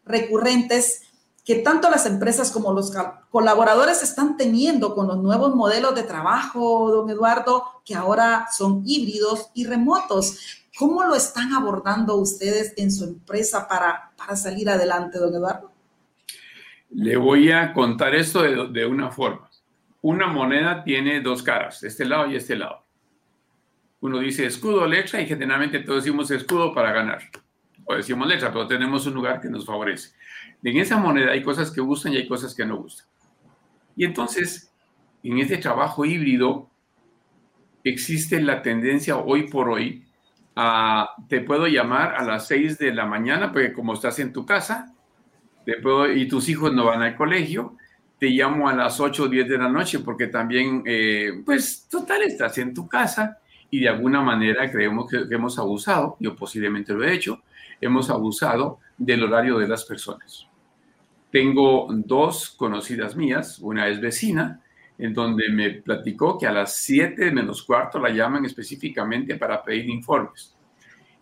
recurrentes 0.04 1.02
que 1.48 1.54
tanto 1.54 1.88
las 1.88 2.04
empresas 2.04 2.50
como 2.50 2.74
los 2.74 2.92
colaboradores 3.30 4.02
están 4.02 4.36
teniendo 4.36 4.94
con 4.94 5.06
los 5.06 5.16
nuevos 5.16 5.54
modelos 5.54 5.94
de 5.94 6.02
trabajo, 6.02 6.90
don 6.90 7.08
Eduardo, 7.08 7.64
que 7.86 7.94
ahora 7.94 8.48
son 8.54 8.82
híbridos 8.84 9.48
y 9.54 9.64
remotos. 9.64 10.36
¿Cómo 10.78 11.02
lo 11.04 11.16
están 11.16 11.52
abordando 11.52 12.16
ustedes 12.16 12.72
en 12.76 12.92
su 12.92 13.04
empresa 13.04 13.66
para, 13.66 14.12
para 14.16 14.36
salir 14.36 14.70
adelante, 14.70 15.18
don 15.18 15.34
Eduardo? 15.34 15.72
Le 16.90 17.16
voy 17.16 17.50
a 17.50 17.72
contar 17.72 18.14
esto 18.14 18.42
de, 18.42 18.68
de 18.68 18.86
una 18.86 19.10
forma. 19.10 19.50
Una 20.02 20.28
moneda 20.28 20.84
tiene 20.84 21.20
dos 21.20 21.42
caras, 21.42 21.82
este 21.82 22.04
lado 22.04 22.30
y 22.30 22.36
este 22.36 22.56
lado. 22.56 22.84
Uno 24.00 24.20
dice 24.20 24.46
escudo, 24.46 24.86
letra 24.86 25.20
y 25.20 25.26
generalmente 25.26 25.80
todos 25.80 26.04
decimos 26.04 26.30
escudo 26.30 26.72
para 26.72 26.92
ganar. 26.92 27.22
O 27.84 27.96
decimos 27.96 28.28
letra, 28.28 28.52
pero 28.52 28.68
tenemos 28.68 29.04
un 29.06 29.14
lugar 29.14 29.40
que 29.40 29.48
nos 29.48 29.66
favorece 29.66 30.10
en 30.62 30.76
esa 30.76 30.98
moneda 30.98 31.32
hay 31.32 31.42
cosas 31.42 31.70
que 31.70 31.80
gustan 31.80 32.12
y 32.12 32.16
hay 32.16 32.28
cosas 32.28 32.54
que 32.54 32.64
no 32.64 32.78
gustan. 32.78 33.06
Y 33.96 34.04
entonces, 34.04 34.72
en 35.22 35.38
este 35.38 35.58
trabajo 35.58 36.04
híbrido, 36.04 36.70
existe 37.84 38.40
la 38.40 38.62
tendencia 38.62 39.16
hoy 39.16 39.48
por 39.48 39.68
hoy 39.68 40.04
te 41.28 41.40
puedo 41.40 41.66
llamar 41.66 42.14
a 42.16 42.24
las 42.24 42.46
6 42.48 42.78
de 42.78 42.92
la 42.92 43.06
mañana, 43.06 43.52
porque 43.52 43.72
como 43.72 43.94
estás 43.94 44.18
en 44.18 44.32
tu 44.32 44.44
casa, 44.44 44.94
y 46.14 46.28
tus 46.28 46.48
hijos 46.48 46.72
no 46.72 46.86
van 46.86 47.02
al 47.02 47.14
colegio, 47.14 47.76
te 48.18 48.28
llamo 48.30 48.68
a 48.68 48.74
las 48.74 48.98
8 48.98 49.24
o 49.24 49.28
10 49.28 49.48
de 49.48 49.58
la 49.58 49.68
noche, 49.68 50.00
porque 50.00 50.26
también, 50.26 50.82
eh, 50.86 51.42
pues, 51.44 51.86
total, 51.88 52.22
estás 52.22 52.58
en 52.58 52.74
tu 52.74 52.88
casa 52.88 53.38
y 53.70 53.80
de 53.80 53.88
alguna 53.88 54.20
manera 54.20 54.70
creemos 54.70 55.08
que, 55.10 55.28
que 55.28 55.34
hemos 55.34 55.58
abusado, 55.58 56.16
yo 56.18 56.34
posiblemente 56.34 56.92
lo 56.92 57.04
he 57.04 57.14
hecho, 57.14 57.42
hemos 57.80 58.10
abusado 58.10 58.78
del 58.96 59.22
horario 59.22 59.58
de 59.58 59.68
las 59.68 59.84
personas. 59.84 60.46
Tengo 61.30 61.86
dos 61.90 62.50
conocidas 62.50 63.14
mías, 63.14 63.58
una 63.60 63.86
es 63.88 64.00
vecina, 64.00 64.62
en 64.98 65.14
donde 65.14 65.48
me 65.50 65.70
platicó 65.70 66.36
que 66.36 66.46
a 66.46 66.52
las 66.52 66.76
7 66.76 67.30
menos 67.30 67.62
cuarto 67.62 67.98
la 67.98 68.10
llaman 68.10 68.44
específicamente 68.44 69.36
para 69.36 69.62
pedir 69.62 69.88
informes. 69.88 70.54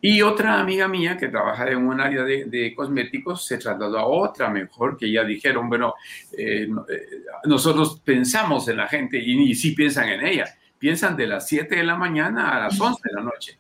Y 0.01 0.23
otra 0.23 0.61
amiga 0.61 0.89
mía 0.89 1.17
que 1.17 1.29
trabaja 1.29 1.69
en 1.69 1.79
un 1.79 2.01
área 2.01 2.23
de, 2.23 2.73
cosméticos 2.75 3.45
se 3.45 3.59
trasladó 3.59 3.99
a 3.99 4.07
otra 4.07 4.49
mejor, 4.51 4.97
que 4.97 5.11
ya 5.11 5.25
dijeron, 5.25 5.69
bueno, 5.69 5.95
eh, 6.37 6.69
eh, 6.89 7.07
nosotros 7.45 8.01
pensamos 8.05 8.69
en 8.69 8.77
la 8.77 8.89
gente 8.89 9.19
y, 9.19 9.51
y 9.51 9.55
sí 9.55 9.73
piensan 9.73 10.09
en 10.09 10.27
ella. 10.27 10.47
Piensan 10.79 11.17
de 11.17 11.27
las 11.27 11.47
7 11.49 11.75
de 11.75 11.85
la 11.85 11.97
mañana 11.97 12.57
a 12.57 12.61
las 12.61 12.81
11 12.81 13.01
de 13.05 13.15
la 13.15 13.23
noche 13.23 13.59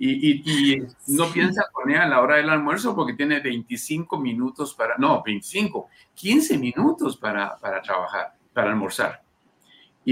y, 0.00 0.82
no 1.08 1.30
piensa 1.30 1.64
poner 1.72 1.98
a 1.98 2.08
la 2.08 2.20
hora 2.20 2.36
del 2.36 2.48
almuerzo 2.48 2.94
porque 2.94 3.12
tiene 3.12 3.40
25 3.40 4.18
minutos 4.18 4.74
para, 4.74 4.96
no, 4.96 5.22
25, 5.22 5.88
15 6.14 6.58
minutos 6.58 7.16
para, 7.18 7.56
para 7.58 7.82
trabajar, 7.82 8.32
para 8.52 8.70
almorzar. 8.70 9.22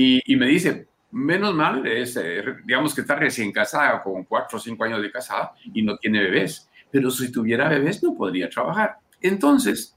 Y, 0.01 0.37
me 0.37 0.47
dice, 0.47 0.87
menos 1.11 1.53
mal, 1.55 1.85
es, 1.85 2.17
eh, 2.17 2.45
digamos 2.65 2.95
que 2.95 3.01
está 3.01 3.17
recién 3.17 3.51
casada, 3.51 4.01
con 4.01 4.23
4 4.23 4.57
o 4.57 4.61
5 4.61 4.85
años 4.85 5.03
de 5.03 5.11
casada 5.11 5.55
y 5.75 5.83
no 5.83 5.97
tiene 5.97 6.23
bebés, 6.23 6.69
pero 6.89 7.11
si 7.11 7.33
tuviera 7.33 7.69
bebés 7.69 8.01
no 8.05 8.15
podría 8.15 8.49
trabajar. 8.49 8.99
Entonces, 9.21 9.97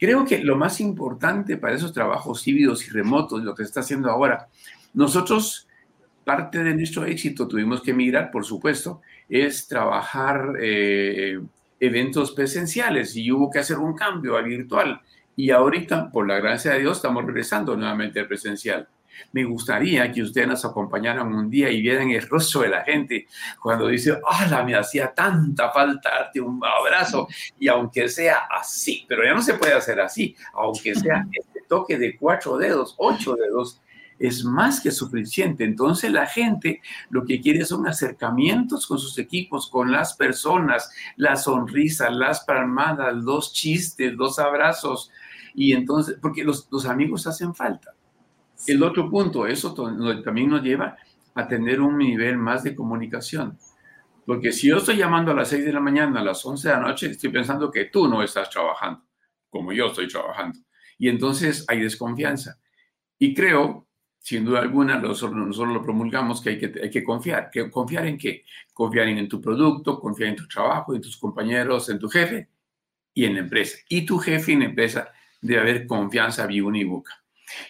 creo 0.00 0.24
que 0.24 0.40
lo 0.40 0.56
más 0.56 0.80
importante 0.80 1.58
para 1.58 1.76
esos 1.76 1.92
trabajos 1.92 2.46
híbridos 2.48 2.88
y 2.88 2.90
remotos, 2.90 3.44
lo 3.44 3.54
que 3.54 3.62
se 3.62 3.68
está 3.68 3.80
haciendo 3.80 4.10
ahora, 4.10 4.48
nosotros, 4.94 5.68
parte 6.24 6.64
de 6.64 6.74
nuestro 6.74 7.04
éxito, 7.04 7.46
tuvimos 7.46 7.82
que 7.82 7.92
emigrar, 7.92 8.32
por 8.32 8.44
supuesto, 8.44 9.00
es 9.28 9.68
trabajar 9.68 10.54
eh, 10.60 11.38
eventos 11.78 12.32
presenciales 12.32 13.14
y 13.14 13.30
hubo 13.30 13.48
que 13.48 13.60
hacer 13.60 13.78
un 13.78 13.94
cambio 13.94 14.36
a 14.36 14.42
virtual. 14.42 15.00
Y 15.36 15.50
ahorita, 15.50 16.10
por 16.10 16.26
la 16.26 16.40
gracia 16.40 16.72
de 16.72 16.80
Dios, 16.80 16.96
estamos 16.96 17.24
regresando 17.24 17.76
nuevamente 17.76 18.18
al 18.18 18.26
presencial. 18.26 18.88
Me 19.32 19.44
gustaría 19.44 20.10
que 20.12 20.22
ustedes 20.22 20.48
nos 20.48 20.64
acompañaran 20.64 21.32
un 21.32 21.50
día 21.50 21.70
y 21.70 21.82
vieran 21.82 22.10
el 22.10 22.26
rostro 22.28 22.62
de 22.62 22.68
la 22.68 22.84
gente 22.84 23.26
cuando 23.60 23.88
dice, 23.88 24.18
¡ah, 24.28 24.62
me 24.64 24.74
hacía 24.74 25.12
tanta 25.12 25.70
falta 25.70 26.10
darte 26.10 26.40
un 26.40 26.60
abrazo! 26.64 27.28
Y 27.58 27.68
aunque 27.68 28.08
sea 28.08 28.48
así, 28.50 29.04
pero 29.08 29.24
ya 29.24 29.34
no 29.34 29.42
se 29.42 29.54
puede 29.54 29.74
hacer 29.74 30.00
así, 30.00 30.36
aunque 30.54 30.94
sea 30.94 31.26
este 31.32 31.62
toque 31.68 31.98
de 31.98 32.16
cuatro 32.16 32.56
dedos, 32.56 32.94
ocho 32.98 33.34
dedos, 33.34 33.80
es 34.18 34.44
más 34.44 34.80
que 34.80 34.90
suficiente. 34.90 35.64
Entonces 35.64 36.10
la 36.10 36.26
gente 36.26 36.80
lo 37.10 37.24
que 37.24 37.40
quiere 37.40 37.64
son 37.64 37.86
acercamientos 37.86 38.86
con 38.86 38.98
sus 38.98 39.18
equipos, 39.18 39.68
con 39.68 39.92
las 39.92 40.14
personas, 40.14 40.90
la 41.16 41.36
sonrisa, 41.36 42.10
las 42.10 42.40
palmadas, 42.44 43.14
los 43.14 43.52
chistes, 43.52 44.12
los 44.14 44.38
abrazos. 44.38 45.10
Y 45.54 45.72
entonces, 45.72 46.18
porque 46.20 46.44
los, 46.44 46.68
amigos 46.86 47.26
hacen 47.26 47.54
falta. 47.54 47.94
El 48.66 48.82
otro 48.82 49.10
punto, 49.10 49.46
eso 49.46 49.74
también 50.24 50.50
nos 50.50 50.62
lleva 50.62 50.96
a 51.34 51.46
tener 51.46 51.80
un 51.80 51.98
nivel 51.98 52.38
más 52.38 52.62
de 52.62 52.74
comunicación. 52.74 53.58
Porque 54.24 54.52
si 54.52 54.68
yo 54.68 54.78
estoy 54.78 54.96
llamando 54.96 55.30
a 55.30 55.34
las 55.34 55.48
6 55.48 55.64
de 55.64 55.72
la 55.72 55.80
mañana, 55.80 56.20
a 56.20 56.24
las 56.24 56.44
11 56.44 56.68
de 56.68 56.74
la 56.74 56.80
noche, 56.80 57.10
estoy 57.10 57.30
pensando 57.30 57.70
que 57.70 57.86
tú 57.86 58.08
no 58.08 58.22
estás 58.22 58.50
trabajando, 58.50 59.02
como 59.50 59.72
yo 59.72 59.86
estoy 59.86 60.08
trabajando. 60.08 60.58
Y 60.98 61.08
entonces 61.08 61.64
hay 61.68 61.80
desconfianza. 61.80 62.58
Y 63.18 63.34
creo 63.34 63.86
sin 64.26 64.44
duda 64.44 64.58
alguna, 64.58 64.98
nosotros, 64.98 65.56
lo 65.56 65.82
promulgamos 65.84 66.40
que 66.40 66.50
hay, 66.50 66.90
que 66.90 67.04
confiar. 67.04 67.48
¿Que 67.48 67.70
¿Confiar 67.70 68.08
en 68.08 68.18
qué? 68.18 68.44
Confiar 68.72 69.06
en, 69.06 69.28
tu 69.28 69.40
producto, 69.40 70.00
confiar 70.00 70.30
en 70.30 70.34
tu 70.34 70.48
trabajo, 70.48 70.96
en 70.96 71.00
tus 71.00 71.16
compañeros, 71.16 71.88
en 71.90 72.00
tu 72.00 72.08
jefe 72.08 72.48
y 73.14 73.24
en 73.24 73.34
la 73.34 73.40
empresa. 73.42 73.78
Y 73.88 74.04
tu 74.04 74.18
jefe 74.18 74.50
y 74.50 74.56
la 74.56 74.64
empresa 74.64 75.12
debe 75.40 75.60
haber 75.60 75.86
confianza 75.86 76.44
biunívoca. 76.44 77.22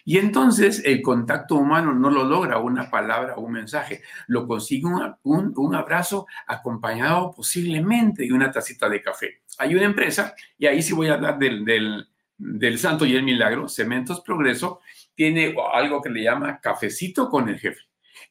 Y 0.05 0.19
entonces 0.19 0.83
el 0.85 1.03
contacto 1.03 1.57
humano 1.57 1.93
no 1.95 2.11
lo 2.11 2.25
logra 2.25 2.59
una 2.59 2.91
palabra 2.91 3.35
o 3.37 3.43
un 3.43 3.53
mensaje, 3.53 4.03
lo 4.27 4.47
consigue 4.47 4.87
un, 4.87 5.53
un, 5.55 5.75
abrazo 5.75 6.27
acompañado 6.47 7.33
posiblemente 7.33 8.23
de 8.25 8.33
una 8.33 8.51
tacita 8.51 8.89
de 8.89 9.03
café. 9.03 9.43
Hay 9.59 9.75
una 9.75 9.85
empresa, 9.85 10.35
y 10.59 10.67
ahí 10.67 10.83
sí 10.83 10.93
voy 10.95 11.09
a 11.09 11.15
hablar 11.15 11.39
del, 11.39 11.65
del, 11.65 12.09
del 12.39 12.79
santo 12.79 13.05
y 13.05 13.15
el 13.15 13.23
milagro, 13.23 13.69
Cementos 13.69 14.21
Progreso, 14.21 14.81
tiene 15.15 15.55
algo 15.73 16.03
que 16.03 16.11
le 16.11 16.23
llama 16.23 16.61
cafecito 16.61 17.29
con 17.29 17.49
el 17.49 17.59
jefe. 17.59 17.81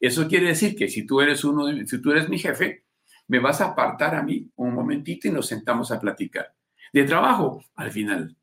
Eso 0.00 0.28
quiere 0.28 0.48
decir 0.48 0.76
que 0.76 0.88
si 0.88 1.06
tú 1.06 1.20
eres 1.20 1.44
uno, 1.44 1.66
si 1.86 2.00
tú 2.00 2.12
eres 2.12 2.28
mi 2.28 2.38
jefe, 2.38 2.84
me 3.28 3.38
vas 3.38 3.60
a 3.60 3.66
apartar 3.66 4.14
a 4.14 4.22
mí 4.22 4.50
un 4.56 4.74
momentito 4.74 5.28
y 5.28 5.32
nos 5.32 5.46
sentamos 5.46 5.90
a 5.90 6.00
platicar. 6.00 6.54
De 6.92 7.04
trabajo, 7.04 7.64
al 7.74 7.90
final, 7.90 8.36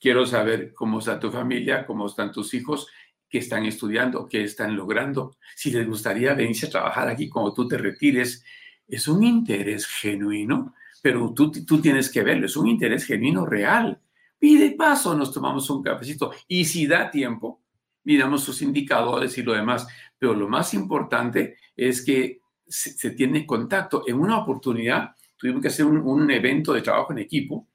quiero 0.00 0.26
saber 0.26 0.72
cómo 0.74 0.98
está 0.98 1.18
tu 1.18 1.30
familia, 1.30 1.86
cómo 1.86 2.06
están 2.06 2.32
tus 2.32 2.54
hijos, 2.54 2.88
qué 3.28 3.38
están 3.38 3.66
estudiando, 3.66 4.26
qué 4.28 4.44
están 4.44 4.76
logrando. 4.76 5.36
Si 5.54 5.70
les 5.70 5.86
gustaría 5.86 6.34
venirse 6.34 6.66
a 6.66 6.70
trabajar 6.70 7.08
aquí 7.08 7.28
cuando 7.28 7.52
tú 7.52 7.68
te 7.68 7.78
retires, 7.78 8.44
es 8.86 9.08
un 9.08 9.22
interés 9.22 9.86
genuino, 9.86 10.74
pero 11.02 11.32
tú, 11.34 11.50
tú 11.50 11.80
tienes 11.80 12.10
que 12.10 12.22
verlo, 12.22 12.46
es 12.46 12.56
un 12.56 12.68
interés 12.68 13.04
genuino 13.04 13.44
real. 13.44 14.00
Y 14.40 14.56
de 14.56 14.70
paso 14.72 15.14
nos 15.14 15.32
tomamos 15.32 15.68
un 15.70 15.82
cafecito. 15.82 16.32
Y 16.46 16.64
si 16.64 16.86
da 16.86 17.10
tiempo, 17.10 17.60
miramos 18.04 18.42
sus 18.42 18.62
indicadores 18.62 19.36
y 19.36 19.42
lo 19.42 19.52
demás. 19.52 19.86
Pero 20.18 20.34
lo 20.34 20.48
más 20.48 20.74
importante 20.74 21.56
es 21.76 22.04
que 22.04 22.40
se, 22.66 23.10
tiene 23.10 23.46
contacto. 23.46 24.04
En 24.06 24.18
una 24.18 24.38
oportunidad 24.38 25.14
tuvimos 25.36 25.62
que 25.62 25.68
hacer 25.68 25.86
un, 25.86 26.30
evento 26.30 26.72
de 26.72 26.82
trabajo 26.82 27.12
en 27.12 27.18
equipo 27.18 27.66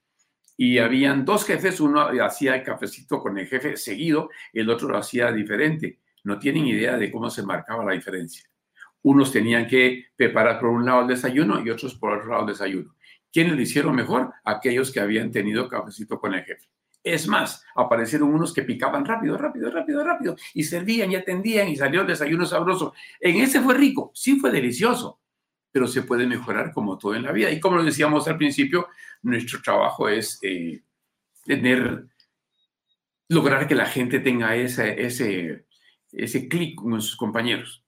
y 0.56 0.78
habían 0.78 1.26
dos 1.26 1.46
jefes, 1.46 1.80
uno 1.80 2.08
hacía 2.24 2.56
el 2.56 2.64
cafecito 2.64 3.20
con 3.20 3.38
el 3.38 3.48
jefe 3.48 3.76
seguido, 3.76 4.30
el 4.52 4.70
otro 4.70 4.90
lo 4.90 4.98
hacía 4.98 5.32
diferente. 5.32 6.00
No 6.24 6.40
tienen 6.40 6.68
idea 6.68 6.98
de 6.98 7.12
cómo 7.12 7.30
se 7.30 7.44
marcaba 7.44 7.84
la 7.84 7.94
diferencia. 7.94 8.50
Unos 9.02 9.32
tenían 9.32 9.68
que 9.68 10.06
preparar 10.16 10.60
por 10.60 10.70
un 10.70 10.86
lado 10.86 11.02
el 11.02 11.08
desayuno 11.08 11.62
y 11.62 11.70
otros 11.70 11.96
por 11.96 12.14
otro 12.14 12.30
lado 12.30 12.42
el 12.42 12.48
desayuno. 12.48 12.96
¿Quiénes 13.32 13.56
lo 13.56 13.62
hicieron 13.62 13.96
mejor? 13.96 14.32
Aquellos 14.46 14.92
que 14.92 15.00
habían 15.00 15.32
tenido 15.32 15.68
cafecito 15.68 16.20
con 16.20 16.34
el 16.36 16.44
jefe. 16.44 16.70
Es 17.04 17.28
más, 17.28 17.66
aparecieron 17.76 18.34
unos 18.34 18.54
que 18.54 18.62
picaban 18.62 19.04
rápido, 19.04 19.38
rápido, 19.38 19.70
rápido, 19.70 20.04
rápido, 20.06 20.36
y 20.54 20.64
servían 20.64 21.12
y 21.12 21.16
atendían 21.16 21.68
y 21.68 21.76
salió 21.76 22.02
el 22.02 22.08
desayuno 22.08 22.46
sabroso. 22.46 22.94
En 23.20 23.38
ese 23.38 23.60
fue 23.60 23.74
rico, 23.74 24.12
sí 24.14 24.40
fue 24.40 24.52
delicioso, 24.52 25.20
pero 25.74 25.88
se 25.88 26.04
puede 26.04 26.28
mejorar 26.28 26.72
como 26.72 26.98
todo 26.98 27.16
en 27.16 27.24
la 27.24 27.32
vida. 27.32 27.52
Y 27.52 27.60
como 27.60 27.78
lo 27.78 27.84
decíamos 27.84 28.28
al 28.28 28.38
principio, 28.38 28.88
nuestro 29.24 29.60
trabajo 29.62 30.08
es 30.08 30.40
eh, 30.44 30.84
tener, 31.44 32.06
lograr 33.28 33.68
que 33.68 33.74
la 33.74 33.88
gente 33.88 34.20
tenga 34.20 34.56
ese, 34.56 35.04
ese, 35.04 35.66
ese 36.12 36.48
clic 36.48 36.76
con 36.76 37.02
sus 37.02 37.18
compañeros. 37.18 37.84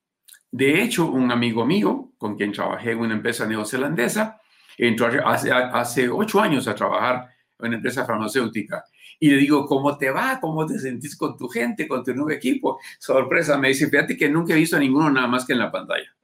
De 0.52 0.82
hecho, 0.82 1.06
un 1.06 1.32
amigo 1.32 1.63
mío 1.63 2.12
con 2.17 2.36
quien 2.36 2.52
trabajé 2.52 2.91
en 2.91 3.00
una 3.00 3.13
empresa 3.13 3.45
neozelandesa 3.45 4.41
entró 4.78 5.08
hace, 5.28 5.52
hace 5.52 6.10
ocho 6.10 6.41
años 6.41 6.67
a 6.67 6.76
trabajar 6.76 7.30
en 7.60 7.67
una 7.67 7.76
empresa 7.76 8.04
farmacéutica 8.04 8.84
y 9.19 9.30
le 9.30 9.38
digo, 9.38 9.65
¿cómo 9.67 9.95
te 9.98 10.10
va? 10.10 10.39
¿Cómo 10.41 10.65
te 10.65 10.80
sentís 10.80 11.15
con 11.15 11.38
tu 11.38 11.48
gente, 11.48 11.88
con 11.88 12.04
tu 12.04 12.13
nuevo 12.13 12.32
equipo? 12.32 12.80
Sorpresa, 13.00 13.58
me 13.58 13.69
dice, 13.69 13.89
fíjate 13.89 14.17
que 14.17 14.28
nunca 14.28 14.54
he 14.54 14.58
visto 14.58 14.76
a 14.76 14.80
ninguno 14.80 15.10
nada 15.10 15.28
más 15.28 15.45
que 15.45 15.54
en 15.54 15.60
la 15.60 15.71
pantalla. 15.71 16.15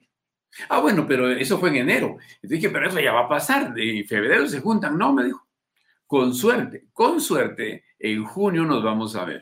Ah, 0.70 0.80
bueno, 0.80 1.08
pero 1.08 1.30
eso 1.32 1.60
fue 1.60 1.70
en 1.70 1.78
enero. 1.78 2.18
Y 2.42 2.48
dije, 2.48 2.70
pero 2.70 2.90
eso 2.90 3.00
ya 3.00 3.14
va 3.14 3.22
a 3.22 3.30
pasar. 3.30 3.74
En 3.78 4.06
febrero 4.06 4.48
se 4.48 4.60
juntan. 4.60 4.98
No, 4.98 5.14
me 5.14 5.26
dijo. 5.26 5.48
Con 6.06 6.36
suerte, 6.36 6.88
con 6.92 7.22
suerte, 7.22 7.86
en 7.98 8.26
junio 8.26 8.66
nos 8.66 8.84
vamos 8.84 9.16
a 9.16 9.24
ver. 9.24 9.42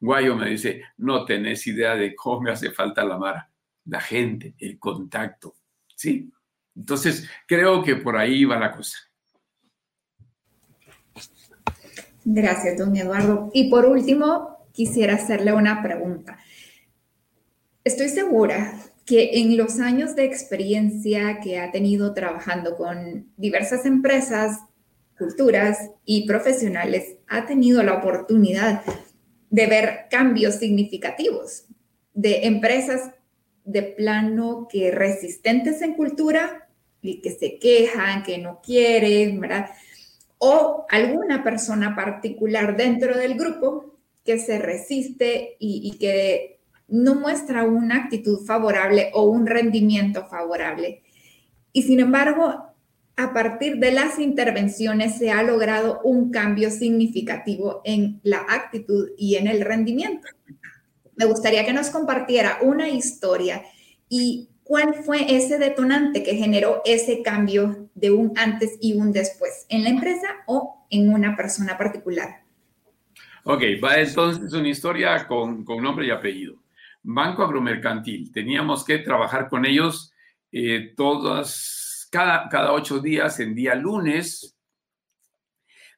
Guayo 0.00 0.34
me 0.34 0.50
dice, 0.50 0.82
no 0.96 1.24
tenés 1.24 1.64
idea 1.68 1.94
de 1.94 2.14
cómo 2.14 2.40
me 2.40 2.50
hace 2.50 2.72
falta 2.72 3.04
la 3.04 3.18
Mara, 3.18 3.48
la 3.84 4.00
gente, 4.00 4.54
el 4.58 4.80
contacto. 4.80 5.54
¿Sí? 5.94 6.28
Entonces, 6.74 7.28
creo 7.46 7.84
que 7.84 7.96
por 7.96 8.16
ahí 8.16 8.44
va 8.44 8.58
la 8.58 8.72
cosa. 8.72 8.98
Gracias, 12.24 12.78
don 12.78 12.96
Eduardo. 12.96 13.50
Y 13.52 13.70
por 13.70 13.84
último, 13.86 14.66
quisiera 14.72 15.14
hacerle 15.14 15.52
una 15.52 15.82
pregunta. 15.82 16.38
Estoy 17.84 18.08
segura 18.08 18.74
que 19.12 19.40
en 19.40 19.58
los 19.58 19.78
años 19.78 20.16
de 20.16 20.24
experiencia 20.24 21.38
que 21.40 21.58
ha 21.58 21.70
tenido 21.70 22.14
trabajando 22.14 22.76
con 22.78 23.30
diversas 23.36 23.84
empresas, 23.84 24.60
culturas 25.18 25.90
y 26.06 26.26
profesionales, 26.26 27.16
ha 27.28 27.44
tenido 27.44 27.82
la 27.82 27.92
oportunidad 27.92 28.82
de 29.50 29.66
ver 29.66 30.06
cambios 30.10 30.54
significativos 30.54 31.66
de 32.14 32.46
empresas 32.46 33.10
de 33.66 33.82
plano 33.82 34.66
que 34.72 34.90
resistentes 34.90 35.82
en 35.82 35.92
cultura 35.92 36.70
y 37.02 37.20
que 37.20 37.32
se 37.32 37.58
quejan, 37.58 38.22
que 38.22 38.38
no 38.38 38.62
quieren, 38.62 39.38
¿verdad? 39.40 39.66
o 40.38 40.86
alguna 40.88 41.44
persona 41.44 41.94
particular 41.94 42.78
dentro 42.78 43.18
del 43.18 43.34
grupo 43.34 43.94
que 44.24 44.38
se 44.38 44.58
resiste 44.58 45.56
y, 45.58 45.98
que 45.98 46.61
no 46.92 47.16
muestra 47.16 47.64
una 47.64 47.96
actitud 47.96 48.44
favorable 48.44 49.10
o 49.14 49.24
un 49.24 49.46
rendimiento 49.46 50.26
favorable. 50.26 51.02
Y 51.72 51.82
sin 51.82 52.00
embargo, 52.00 52.66
a 53.16 53.32
partir 53.32 53.78
de 53.78 53.92
las 53.92 54.18
intervenciones 54.18 55.18
se 55.18 55.30
ha 55.30 55.42
logrado 55.42 56.00
un 56.04 56.30
cambio 56.30 56.70
significativo 56.70 57.80
en 57.84 58.20
la 58.22 58.44
actitud 58.48 59.10
y 59.16 59.36
en 59.36 59.46
el 59.48 59.62
rendimiento. 59.62 60.28
Me 61.16 61.24
gustaría 61.24 61.64
que 61.64 61.72
nos 61.72 61.90
compartiera 61.90 62.58
una 62.62 62.88
historia 62.88 63.62
y 64.08 64.48
¿Cuál 64.72 64.94
fue 64.94 65.36
ese 65.36 65.58
detonante 65.58 66.22
que 66.22 66.34
generó 66.34 66.82
ese 66.84 67.20
cambio 67.22 67.90
de 67.94 68.10
un 68.10 68.32
antes 68.36 68.78
y 68.80 68.94
un 68.94 69.12
después 69.12 69.66
en 69.68 69.82
la 69.82 69.90
empresa 69.90 70.28
o 70.46 70.86
en 70.88 71.12
una 71.12 71.36
persona 71.36 71.76
particular? 71.76 72.42
Ok, 73.44 73.62
va 73.84 73.96
entonces 73.96 74.52
una 74.52 74.68
historia 74.68 75.26
con, 75.26 75.64
con 75.64 75.82
nombre 75.82 76.06
y 76.06 76.10
apellido. 76.10 76.61
Banco 77.02 77.42
Agromercantil. 77.42 78.32
Teníamos 78.32 78.84
que 78.84 78.98
trabajar 78.98 79.48
con 79.48 79.66
ellos 79.66 80.12
eh, 80.50 80.92
todas, 80.96 82.08
cada, 82.10 82.48
cada 82.48 82.72
ocho 82.72 83.00
días, 83.00 83.40
en 83.40 83.54
día 83.54 83.74
lunes, 83.74 84.56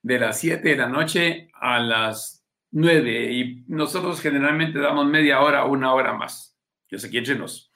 de 0.02 0.18
las 0.18 0.38
siete 0.38 0.70
de 0.70 0.76
la 0.76 0.88
noche 0.88 1.50
a 1.54 1.78
las 1.80 2.44
nueve. 2.70 3.32
Y 3.32 3.64
nosotros 3.68 4.20
generalmente 4.20 4.78
damos 4.78 5.06
media 5.06 5.40
hora, 5.40 5.64
una 5.64 5.94
hora 5.94 6.12
más. 6.12 6.56
Yo 6.88 6.98
sé 6.98 7.10
quién 7.10 7.24
nos 7.38 7.74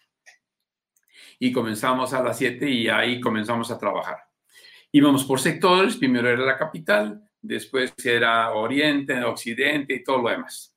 y 1.39 1.53
comenzamos 1.53 2.13
a 2.13 2.23
las 2.23 2.39
7 2.39 2.69
y 2.69 2.89
ahí 2.89 3.21
comenzamos 3.21 3.71
a 3.71 3.79
trabajar. 3.79 4.19
Íbamos 4.91 5.25
por 5.25 5.41
sectores, 5.41 5.97
primero 5.97 6.29
era 6.29 6.45
la 6.45 6.57
capital, 6.57 7.23
después 7.41 7.95
era 8.05 8.51
Oriente, 8.53 9.23
Occidente 9.23 9.95
y 9.95 10.03
todo 10.03 10.23
lo 10.23 10.31
demás. 10.31 10.75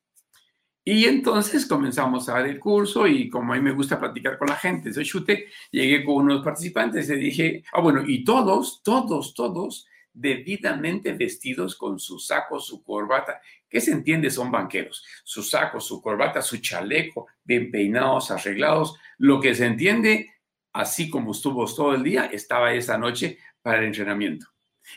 Y 0.83 1.05
entonces 1.05 1.67
comenzamos 1.67 2.27
a 2.27 2.33
dar 2.33 2.47
el 2.47 2.59
curso 2.59 3.05
y 3.05 3.29
como 3.29 3.53
a 3.53 3.55
mí 3.55 3.61
me 3.61 3.71
gusta 3.71 3.99
platicar 3.99 4.37
con 4.37 4.47
la 4.47 4.55
gente, 4.55 4.91
soy 4.91 5.05
chute, 5.05 5.45
llegué 5.69 6.03
con 6.03 6.15
unos 6.15 6.43
participantes 6.43 7.07
y 7.09 7.15
dije, 7.15 7.63
ah, 7.73 7.81
bueno, 7.81 8.03
y 8.05 8.23
todos, 8.23 8.81
todos, 8.83 9.35
todos 9.35 9.85
debidamente 10.13 11.13
vestidos 11.13 11.75
con 11.75 11.99
su 11.99 12.19
saco, 12.19 12.59
su 12.59 12.83
corbata. 12.83 13.41
¿Qué 13.69 13.79
se 13.79 13.91
entiende? 13.91 14.29
Son 14.29 14.51
banqueros. 14.51 15.05
Su 15.23 15.43
saco, 15.43 15.79
su 15.79 16.01
corbata, 16.01 16.41
su 16.41 16.57
chaleco, 16.57 17.27
bien 17.43 17.71
peinados, 17.71 18.31
arreglados. 18.31 18.95
Lo 19.17 19.39
que 19.39 19.55
se 19.55 19.65
entiende, 19.65 20.31
así 20.73 21.09
como 21.09 21.31
estuvo 21.31 21.65
todo 21.65 21.93
el 21.93 22.03
día, 22.03 22.25
estaba 22.25 22.73
esa 22.73 22.97
noche 22.97 23.37
para 23.61 23.79
el 23.79 23.85
entrenamiento. 23.85 24.47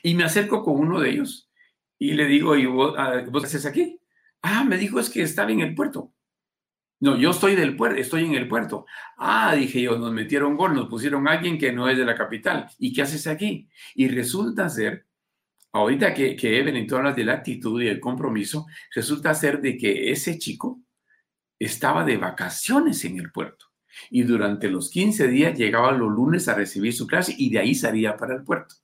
Y 0.02 0.14
me 0.14 0.24
acerco 0.24 0.64
con 0.64 0.76
uno 0.76 0.98
de 1.00 1.10
ellos 1.10 1.50
y 1.98 2.14
le 2.14 2.26
digo, 2.26 2.56
¿y 2.56 2.66
vos, 2.66 2.94
ah, 2.98 3.22
vos 3.30 3.42
qué 3.42 3.46
haces 3.46 3.66
aquí? 3.66 4.00
Ah, 4.46 4.62
me 4.62 4.76
dijo, 4.76 5.00
es 5.00 5.08
que 5.08 5.22
estaba 5.22 5.50
en 5.52 5.60
el 5.60 5.74
puerto. 5.74 6.12
No, 7.00 7.16
yo 7.16 7.30
estoy 7.30 7.56
del 7.56 7.76
puerto, 7.76 7.98
estoy 7.98 8.26
en 8.26 8.34
el 8.34 8.46
puerto. 8.46 8.84
Ah, 9.16 9.54
dije 9.54 9.80
yo, 9.80 9.98
nos 9.98 10.12
metieron 10.12 10.54
gol, 10.54 10.74
nos 10.74 10.88
pusieron 10.88 11.26
a 11.26 11.32
alguien 11.32 11.56
que 11.58 11.72
no 11.72 11.88
es 11.88 11.96
de 11.96 12.04
la 12.04 12.14
capital. 12.14 12.68
¿Y 12.78 12.92
qué 12.92 13.02
haces 13.02 13.26
aquí? 13.26 13.70
Y 13.94 14.08
resulta 14.08 14.68
ser, 14.68 15.06
ahorita 15.72 16.12
que, 16.12 16.36
que 16.36 16.58
Evelyn 16.58 16.86
tú 16.86 16.96
hablas 16.96 17.16
de 17.16 17.24
la 17.24 17.32
actitud 17.34 17.80
y 17.82 17.88
el 17.88 18.00
compromiso, 18.00 18.66
resulta 18.94 19.34
ser 19.34 19.62
de 19.62 19.78
que 19.78 20.12
ese 20.12 20.38
chico 20.38 20.82
estaba 21.58 22.04
de 22.04 22.18
vacaciones 22.18 23.02
en 23.06 23.18
el 23.18 23.32
puerto. 23.32 23.66
Y 24.10 24.24
durante 24.24 24.68
los 24.68 24.90
15 24.90 25.26
días 25.28 25.58
llegaba 25.58 25.90
los 25.92 26.12
lunes 26.12 26.48
a 26.48 26.54
recibir 26.54 26.92
su 26.92 27.06
clase 27.06 27.34
y 27.38 27.48
de 27.48 27.60
ahí 27.60 27.74
salía 27.74 28.18
para 28.18 28.34
el 28.34 28.44
puerto. 28.44 28.74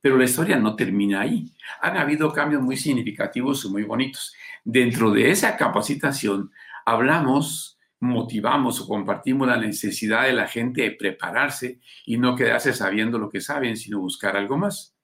Pero 0.00 0.16
la 0.16 0.24
historia 0.24 0.58
no 0.58 0.76
termina 0.76 1.20
ahí. 1.20 1.52
Han 1.82 1.96
habido 1.96 2.32
cambios 2.32 2.62
muy 2.62 2.76
significativos 2.76 3.64
y 3.64 3.68
muy 3.68 3.82
bonitos. 3.82 4.34
Dentro 4.64 5.10
de 5.10 5.30
esa 5.30 5.56
capacitación 5.56 6.50
hablamos, 6.84 7.78
motivamos 8.00 8.80
o 8.80 8.86
compartimos 8.86 9.48
la 9.48 9.56
necesidad 9.56 10.24
de 10.24 10.32
la 10.32 10.46
gente 10.46 10.82
de 10.82 10.90
prepararse 10.92 11.80
y 12.06 12.16
no 12.16 12.36
quedarse 12.36 12.72
sabiendo 12.72 13.18
lo 13.18 13.28
que 13.28 13.40
saben, 13.40 13.76
sino 13.76 14.00
buscar 14.00 14.36
algo 14.36 14.56
más. 14.56 14.94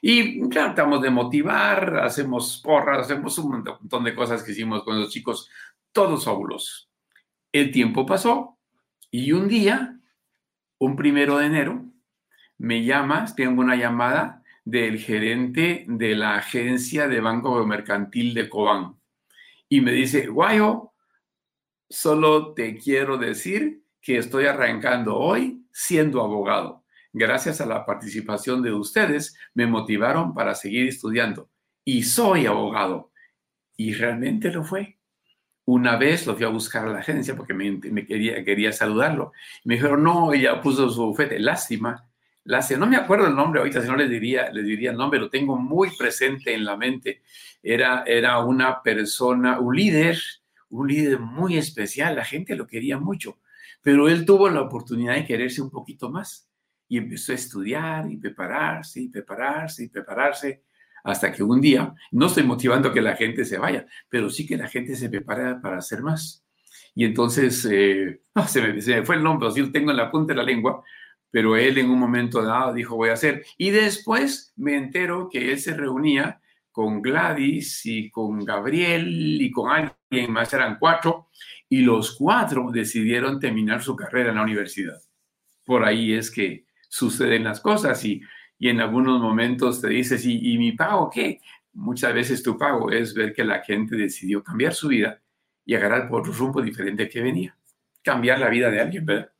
Y 0.00 0.48
tratamos 0.48 1.02
de 1.02 1.10
motivar, 1.10 1.98
hacemos 1.98 2.60
porras, 2.62 3.06
hacemos 3.06 3.38
un 3.38 3.62
montón 3.64 4.04
de 4.04 4.14
cosas 4.14 4.42
que 4.42 4.52
hicimos 4.52 4.82
con 4.82 4.98
los 4.98 5.10
chicos, 5.10 5.48
todos 5.92 6.24
fabulosos. 6.24 6.90
El 7.52 7.70
tiempo 7.70 8.04
pasó 8.04 8.58
y 9.10 9.32
un 9.32 9.48
día, 9.48 9.98
un 10.78 10.96
primero 10.96 11.38
de 11.38 11.46
enero, 11.46 11.85
me 12.58 12.84
llamas, 12.84 13.36
tengo 13.36 13.60
una 13.60 13.76
llamada 13.76 14.42
del 14.64 14.98
gerente 14.98 15.84
de 15.88 16.16
la 16.16 16.36
agencia 16.36 17.08
de 17.08 17.20
Banco 17.20 17.64
Mercantil 17.66 18.34
de 18.34 18.48
Cobán 18.48 18.96
y 19.68 19.80
me 19.80 19.92
dice, 19.92 20.26
Guayo, 20.26 20.92
solo 21.88 22.54
te 22.54 22.76
quiero 22.76 23.18
decir 23.18 23.82
que 24.00 24.18
estoy 24.18 24.46
arrancando 24.46 25.16
hoy 25.16 25.66
siendo 25.72 26.22
abogado. 26.22 26.84
Gracias 27.12 27.60
a 27.60 27.66
la 27.66 27.84
participación 27.84 28.62
de 28.62 28.72
ustedes, 28.72 29.36
me 29.54 29.66
motivaron 29.66 30.34
para 30.34 30.54
seguir 30.54 30.88
estudiando 30.88 31.50
y 31.84 32.02
soy 32.02 32.46
abogado. 32.46 33.12
Y 33.76 33.94
realmente 33.94 34.50
lo 34.50 34.64
fue. 34.64 34.98
Una 35.64 35.96
vez 35.96 36.26
lo 36.26 36.36
fui 36.36 36.44
a 36.44 36.48
buscar 36.48 36.86
a 36.86 36.92
la 36.92 37.00
agencia 37.00 37.34
porque 37.36 37.52
me, 37.52 38.06
quería, 38.06 38.44
quería 38.44 38.72
saludarlo. 38.72 39.32
Me 39.64 39.74
dijeron, 39.74 40.02
no, 40.02 40.32
ella 40.32 40.60
puso 40.60 40.88
su 40.90 41.06
bufete. 41.06 41.38
Lástima. 41.38 42.08
No 42.78 42.86
me 42.86 42.96
acuerdo 42.96 43.26
el 43.26 43.34
nombre 43.34 43.60
ahorita, 43.60 43.82
si 43.82 43.88
no 43.88 43.96
les 43.96 44.08
diría, 44.08 44.50
les 44.50 44.64
diría 44.64 44.90
el 44.90 44.96
nombre, 44.96 45.18
lo 45.18 45.28
tengo 45.28 45.56
muy 45.56 45.90
presente 45.96 46.54
en 46.54 46.64
la 46.64 46.76
mente. 46.76 47.22
Era, 47.62 48.04
era 48.06 48.38
una 48.38 48.82
persona, 48.82 49.58
un 49.58 49.74
líder 49.74 50.18
un 50.70 50.88
líder 50.88 51.18
muy 51.20 51.56
especial, 51.56 52.16
la 52.16 52.24
gente 52.24 52.56
lo 52.56 52.66
quería 52.66 52.98
mucho, 52.98 53.38
pero 53.82 54.08
él 54.08 54.24
tuvo 54.24 54.48
la 54.48 54.62
oportunidad 54.62 55.14
de 55.14 55.24
quererse 55.24 55.62
un 55.62 55.70
poquito 55.70 56.10
más 56.10 56.48
y 56.88 56.98
empezó 56.98 57.32
a 57.32 57.36
estudiar 57.36 58.10
y 58.10 58.16
prepararse 58.16 59.00
y 59.00 59.08
prepararse 59.08 59.84
y 59.84 59.88
prepararse 59.88 60.62
hasta 61.04 61.30
que 61.30 61.42
un 61.42 61.60
día, 61.60 61.94
no 62.10 62.26
estoy 62.26 62.42
motivando 62.42 62.92
que 62.92 63.00
la 63.00 63.14
gente 63.14 63.44
se 63.44 63.58
vaya, 63.58 63.86
pero 64.08 64.28
sí 64.28 64.44
que 64.44 64.56
la 64.56 64.68
gente 64.68 64.96
se 64.96 65.08
prepara 65.08 65.60
para 65.60 65.78
hacer 65.78 66.02
más. 66.02 66.44
Y 66.96 67.04
entonces, 67.04 67.64
eh, 67.70 68.22
se, 68.48 68.60
me, 68.60 69.04
fue 69.04 69.14
el 69.14 69.22
nombre, 69.22 69.48
así 69.48 69.60
lo 69.60 69.70
tengo 69.70 69.92
en 69.92 69.98
la 69.98 70.10
punta 70.10 70.32
de 70.32 70.38
la 70.38 70.42
lengua, 70.42 70.82
pero 71.30 71.56
él 71.56 71.78
en 71.78 71.90
un 71.90 71.98
momento 71.98 72.42
dado 72.42 72.72
dijo, 72.72 72.96
voy 72.96 73.10
a 73.10 73.14
hacer. 73.14 73.44
Y 73.58 73.70
después 73.70 74.52
me 74.56 74.76
entero 74.76 75.28
que 75.30 75.52
él 75.52 75.58
se 75.58 75.74
reunía 75.74 76.40
con 76.72 77.00
Gladys 77.00 77.86
y 77.86 78.10
con 78.10 78.44
Gabriel 78.44 79.40
y 79.40 79.50
con 79.50 79.70
alguien 79.70 80.32
más, 80.32 80.52
eran 80.52 80.76
cuatro, 80.78 81.28
y 81.68 81.80
los 81.80 82.14
cuatro 82.16 82.70
decidieron 82.70 83.40
terminar 83.40 83.82
su 83.82 83.96
carrera 83.96 84.28
en 84.28 84.36
la 84.36 84.42
universidad. 84.42 85.00
Por 85.64 85.84
ahí 85.84 86.12
es 86.12 86.30
que 86.30 86.66
suceden 86.88 87.44
las 87.44 87.60
cosas 87.60 88.04
y, 88.04 88.20
y 88.58 88.68
en 88.68 88.80
algunos 88.80 89.20
momentos 89.20 89.80
te 89.80 89.88
dices, 89.88 90.24
¿y, 90.26 90.52
¿y 90.52 90.58
mi 90.58 90.72
pago 90.72 91.10
qué? 91.10 91.40
Muchas 91.72 92.14
veces 92.14 92.42
tu 92.42 92.56
pago 92.56 92.90
es 92.90 93.14
ver 93.14 93.32
que 93.32 93.44
la 93.44 93.62
gente 93.62 93.96
decidió 93.96 94.42
cambiar 94.42 94.74
su 94.74 94.88
vida 94.88 95.20
y 95.64 95.74
agarrar 95.74 96.08
por 96.08 96.20
otro 96.20 96.32
rumbo 96.32 96.62
diferente 96.62 97.08
que 97.08 97.20
venía. 97.20 97.56
Cambiar 98.02 98.38
la 98.38 98.48
vida 98.48 98.70
de 98.70 98.80
alguien, 98.80 99.04
¿verdad? 99.04 99.30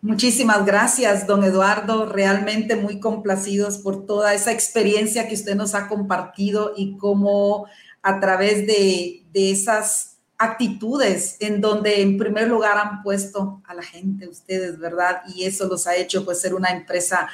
Muchísimas 0.00 0.64
gracias, 0.64 1.26
don 1.26 1.42
Eduardo. 1.42 2.06
Realmente 2.06 2.76
muy 2.76 3.00
complacidos 3.00 3.78
por 3.78 4.06
toda 4.06 4.32
esa 4.32 4.52
experiencia 4.52 5.26
que 5.26 5.34
usted 5.34 5.56
nos 5.56 5.74
ha 5.74 5.88
compartido 5.88 6.72
y 6.76 6.96
cómo 6.96 7.66
a 8.02 8.20
través 8.20 8.66
de, 8.66 9.24
esas 9.34 10.16
actitudes 10.36 11.36
en 11.38 11.60
donde 11.60 12.00
en 12.02 12.18
primer 12.18 12.48
lugar 12.48 12.76
han 12.76 13.02
puesto 13.02 13.60
a 13.64 13.74
la 13.74 13.82
gente, 13.82 14.26
ustedes, 14.26 14.78
¿verdad? 14.78 15.22
Y 15.32 15.44
eso 15.44 15.68
los 15.68 15.86
ha 15.86 15.94
hecho 15.94 16.24
pues 16.24 16.40
ser 16.40 16.54
una 16.54 16.70
empresa 16.70 17.28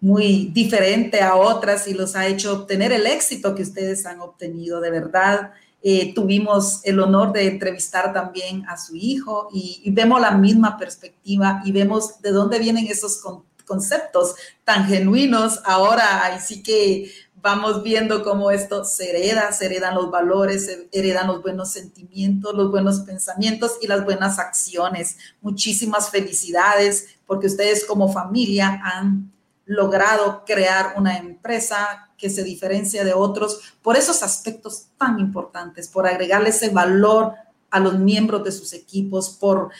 muy 0.00 0.50
diferente 0.52 1.22
a 1.22 1.34
otras 1.36 1.86
y 1.86 1.94
los 1.94 2.16
ha 2.16 2.26
hecho 2.26 2.52
obtener 2.54 2.92
el 2.92 3.06
éxito 3.06 3.54
que 3.54 3.62
ustedes 3.62 4.04
han 4.04 4.20
obtenido, 4.20 4.80
de 4.80 4.90
verdad. 4.90 5.52
Eh, 5.82 6.12
tuvimos 6.14 6.80
el 6.84 7.00
honor 7.00 7.32
de 7.32 7.46
entrevistar 7.46 8.12
también 8.12 8.66
a 8.68 8.76
su 8.76 8.96
hijo 8.96 9.48
y, 9.52 9.90
vemos 9.92 10.20
la 10.20 10.32
misma 10.32 10.76
perspectiva 10.76 11.62
y 11.64 11.72
vemos 11.72 12.20
de 12.20 12.32
dónde 12.32 12.58
vienen 12.58 12.86
esos 12.86 13.22
conceptos 13.66 14.34
tan 14.64 14.86
genuinos. 14.86 15.60
Ahora 15.64 16.24
ahí 16.24 16.38
sí 16.40 16.62
que 16.62 17.10
vamos 17.42 17.82
viendo 17.82 18.22
cómo 18.22 18.50
esto 18.50 18.84
se 18.84 19.10
hereda, 19.10 19.52
se 19.52 19.66
heredan 19.66 19.94
los 19.94 20.10
valores, 20.10 20.66
se 20.66 20.88
heredan 20.92 21.28
los 21.28 21.42
buenos 21.42 21.72
sentimientos, 21.72 22.54
los 22.54 22.70
buenos 22.70 23.00
pensamientos 23.00 23.78
y 23.80 23.86
las 23.86 24.04
buenas 24.04 24.38
acciones. 24.38 25.16
Muchísimas 25.40 26.10
felicidades 26.10 27.06
porque 27.26 27.46
ustedes 27.46 27.86
como 27.86 28.12
familia 28.12 28.80
han 28.84 29.32
logrado 29.64 30.44
crear 30.44 30.94
una 30.96 31.16
empresa 31.16 32.09
que 32.20 32.30
se 32.30 32.44
diferencia 32.44 33.02
de 33.02 33.14
otros 33.14 33.60
por 33.82 33.96
esos 33.96 34.22
aspectos 34.22 34.88
tan 34.98 35.18
importantes, 35.18 35.88
por 35.88 36.06
agregarle 36.06 36.50
ese 36.50 36.68
valor 36.68 37.34
a 37.70 37.80
los 37.80 37.98
miembros 37.98 38.44
de 38.44 38.52
sus 38.52 38.72
equipos, 38.74 39.30
por, 39.30 39.70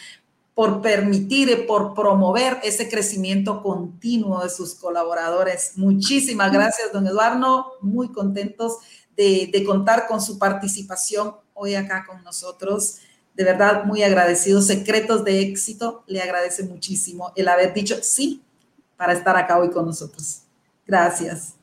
por 0.54 0.80
permitir, 0.80 1.66
por 1.66 1.94
promover 1.94 2.58
ese 2.62 2.88
crecimiento 2.88 3.62
continuo 3.62 4.42
de 4.42 4.50
sus 4.50 4.74
colaboradores. 4.74 5.72
Muchísimas 5.76 6.50
gracias, 6.50 6.92
don 6.92 7.06
Eduardo. 7.06 7.72
Muy 7.82 8.10
contentos 8.10 8.78
de, 9.16 9.50
de 9.52 9.64
contar 9.64 10.06
con 10.06 10.22
su 10.22 10.38
participación 10.38 11.34
hoy 11.52 11.74
acá 11.74 12.06
con 12.08 12.22
nosotros. 12.24 12.96
De 13.34 13.44
verdad, 13.44 13.84
muy 13.84 14.02
agradecidos. 14.02 14.66
Secretos 14.66 15.24
de 15.24 15.40
éxito, 15.40 16.04
le 16.06 16.22
agradece 16.22 16.62
muchísimo 16.62 17.32
el 17.36 17.48
haber 17.48 17.74
dicho 17.74 17.96
sí 18.02 18.42
para 18.96 19.12
estar 19.12 19.36
acá 19.36 19.58
hoy 19.58 19.70
con 19.70 19.86
nosotros. 19.86 20.42
Gracias. 20.86 21.59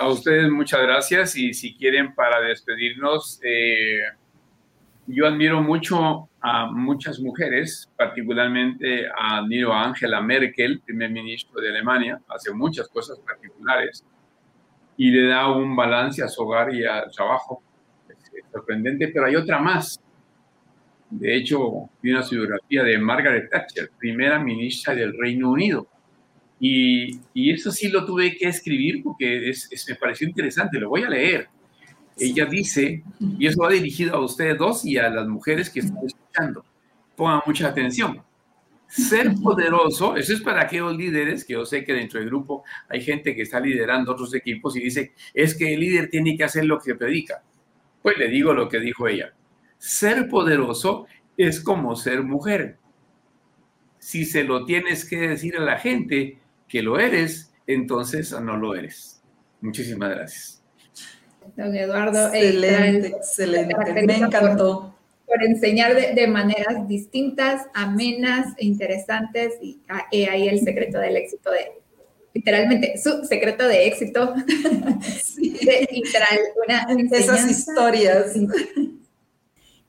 A 0.00 0.08
ustedes 0.08 0.50
muchas 0.50 0.80
gracias 0.80 1.36
y 1.36 1.52
si 1.52 1.76
quieren 1.76 2.14
para 2.14 2.40
despedirnos, 2.40 3.38
eh, 3.42 4.00
yo 5.06 5.26
admiro 5.26 5.60
mucho 5.60 6.30
a 6.40 6.70
muchas 6.72 7.20
mujeres, 7.20 7.86
particularmente 7.98 9.06
admiro 9.14 9.74
a 9.74 9.84
Angela 9.84 10.22
Merkel, 10.22 10.80
primer 10.80 11.10
ministro 11.10 11.60
de 11.60 11.68
Alemania, 11.68 12.18
hace 12.28 12.50
muchas 12.50 12.88
cosas 12.88 13.18
particulares 13.18 14.02
y 14.96 15.10
le 15.10 15.26
da 15.26 15.54
un 15.54 15.76
balance 15.76 16.22
a 16.22 16.28
su 16.28 16.44
hogar 16.44 16.74
y 16.74 16.82
al 16.86 17.10
trabajo. 17.10 17.62
Sorprendente, 18.50 19.08
pero 19.08 19.26
hay 19.26 19.36
otra 19.36 19.58
más. 19.58 20.00
De 21.10 21.36
hecho, 21.36 21.90
vi 22.00 22.12
una 22.12 22.26
biografía 22.26 22.84
de 22.84 22.96
Margaret 22.96 23.50
Thatcher, 23.50 23.90
primera 23.98 24.38
ministra 24.38 24.94
del 24.94 25.12
Reino 25.18 25.50
Unido 25.50 25.86
y, 26.60 27.18
eso 27.50 27.72
sí 27.72 27.88
lo 27.88 28.04
tuve 28.04 28.36
que 28.36 28.46
escribir 28.46 29.02
porque 29.02 29.48
es, 29.48 29.68
me 29.88 29.94
pareció 29.94 30.28
interesante, 30.28 30.78
lo 30.78 30.90
voy 30.90 31.02
a 31.02 31.08
leer. 31.08 31.48
Ella 32.18 32.44
dice, 32.44 33.02
y 33.38 33.46
eso 33.46 33.62
va 33.62 33.70
dirigido 33.70 34.14
a 34.14 34.20
ustedes 34.20 34.58
dos 34.58 34.84
y 34.84 34.98
a 34.98 35.08
las 35.08 35.26
mujeres 35.26 35.70
que 35.70 35.80
están 35.80 36.04
escuchando, 36.04 36.64
pongan 37.16 37.40
mucha 37.46 37.68
atención. 37.68 38.22
Ser 38.86 39.32
poderoso, 39.42 40.16
eso 40.16 40.34
es 40.34 40.42
para 40.42 40.62
aquellos 40.62 40.94
líderes, 40.94 41.44
que 41.44 41.54
yo 41.54 41.64
sé 41.64 41.82
que 41.82 41.94
dentro 41.94 42.20
del 42.20 42.28
grupo 42.28 42.64
hay 42.88 43.00
gente 43.00 43.34
que 43.34 43.42
está 43.42 43.58
liderando 43.58 44.12
otros 44.12 44.34
equipos 44.34 44.76
y 44.76 44.80
dice, 44.80 45.14
es 45.32 45.56
que 45.56 45.72
el 45.72 45.80
líder 45.80 46.10
tiene 46.10 46.36
que 46.36 46.44
hacer 46.44 46.66
lo 46.66 46.78
que 46.78 46.94
predica. 46.94 47.42
Pues 48.02 48.18
le 48.18 48.28
digo 48.28 48.52
lo 48.52 48.68
que 48.68 48.80
dijo 48.80 49.08
ella. 49.08 49.32
Ser 49.78 50.28
poderoso 50.28 51.06
es 51.38 51.60
como 51.60 51.96
ser 51.96 52.22
mujer. 52.22 52.76
Si 53.98 54.26
se 54.26 54.44
lo 54.44 54.66
tienes 54.66 55.08
que 55.08 55.16
decir 55.16 55.56
a 55.56 55.60
la 55.60 55.78
gente, 55.78 56.38
que 56.70 56.82
lo 56.82 56.98
eres, 56.98 57.52
entonces 57.66 58.32
no 58.40 58.56
lo 58.56 58.74
eres. 58.74 59.20
Muchísimas 59.60 60.10
gracias. 60.10 60.62
Don 61.56 61.74
Eduardo. 61.74 62.32
Excelente, 62.32 63.08
excelente. 63.08 63.74
Me 64.06 64.16
encantó. 64.16 64.96
Por, 65.26 65.44
enseñar 65.44 65.94
de, 65.94 66.26
maneras 66.26 66.88
distintas, 66.88 67.66
amenas 67.74 68.54
e 68.56 68.66
interesantes. 68.66 69.54
Y 69.60 69.80
ahí 70.24 70.48
el 70.48 70.60
secreto 70.60 70.98
del 70.98 71.16
éxito 71.16 71.50
de, 71.50 71.72
literalmente, 72.34 72.98
su 72.98 73.24
secreto 73.24 73.66
de 73.66 73.86
éxito. 73.86 74.34
Sí. 75.22 75.58
literal, 75.92 76.38
una, 76.64 76.86
Esas 77.16 77.50
historias. 77.50 78.32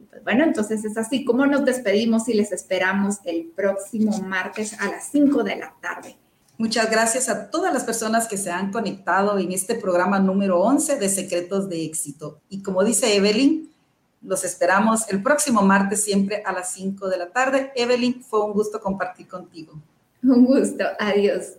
Pues 0.09 0.23
bueno, 0.23 0.45
entonces 0.45 0.83
es 0.85 0.97
así 0.97 1.25
como 1.25 1.45
nos 1.45 1.65
despedimos 1.65 2.27
y 2.29 2.33
les 2.33 2.51
esperamos 2.51 3.17
el 3.25 3.51
próximo 3.55 4.17
martes 4.19 4.79
a 4.79 4.89
las 4.89 5.09
5 5.11 5.43
de 5.43 5.55
la 5.57 5.75
tarde. 5.81 6.17
Muchas 6.61 6.91
gracias 6.91 7.27
a 7.27 7.49
todas 7.49 7.73
las 7.73 7.83
personas 7.83 8.27
que 8.27 8.37
se 8.37 8.51
han 8.51 8.71
conectado 8.71 9.39
en 9.39 9.51
este 9.51 9.73
programa 9.73 10.19
número 10.19 10.59
11 10.59 10.99
de 10.99 11.09
Secretos 11.09 11.67
de 11.67 11.83
Éxito. 11.83 12.39
Y 12.49 12.61
como 12.61 12.83
dice 12.83 13.15
Evelyn, 13.15 13.71
los 14.21 14.43
esperamos 14.43 15.09
el 15.09 15.23
próximo 15.23 15.63
martes 15.63 16.03
siempre 16.03 16.43
a 16.45 16.51
las 16.51 16.71
5 16.73 17.09
de 17.09 17.17
la 17.17 17.31
tarde. 17.31 17.71
Evelyn, 17.75 18.23
fue 18.23 18.45
un 18.45 18.53
gusto 18.53 18.79
compartir 18.79 19.27
contigo. 19.27 19.73
Un 20.21 20.45
gusto. 20.45 20.83
Adiós. 20.99 21.53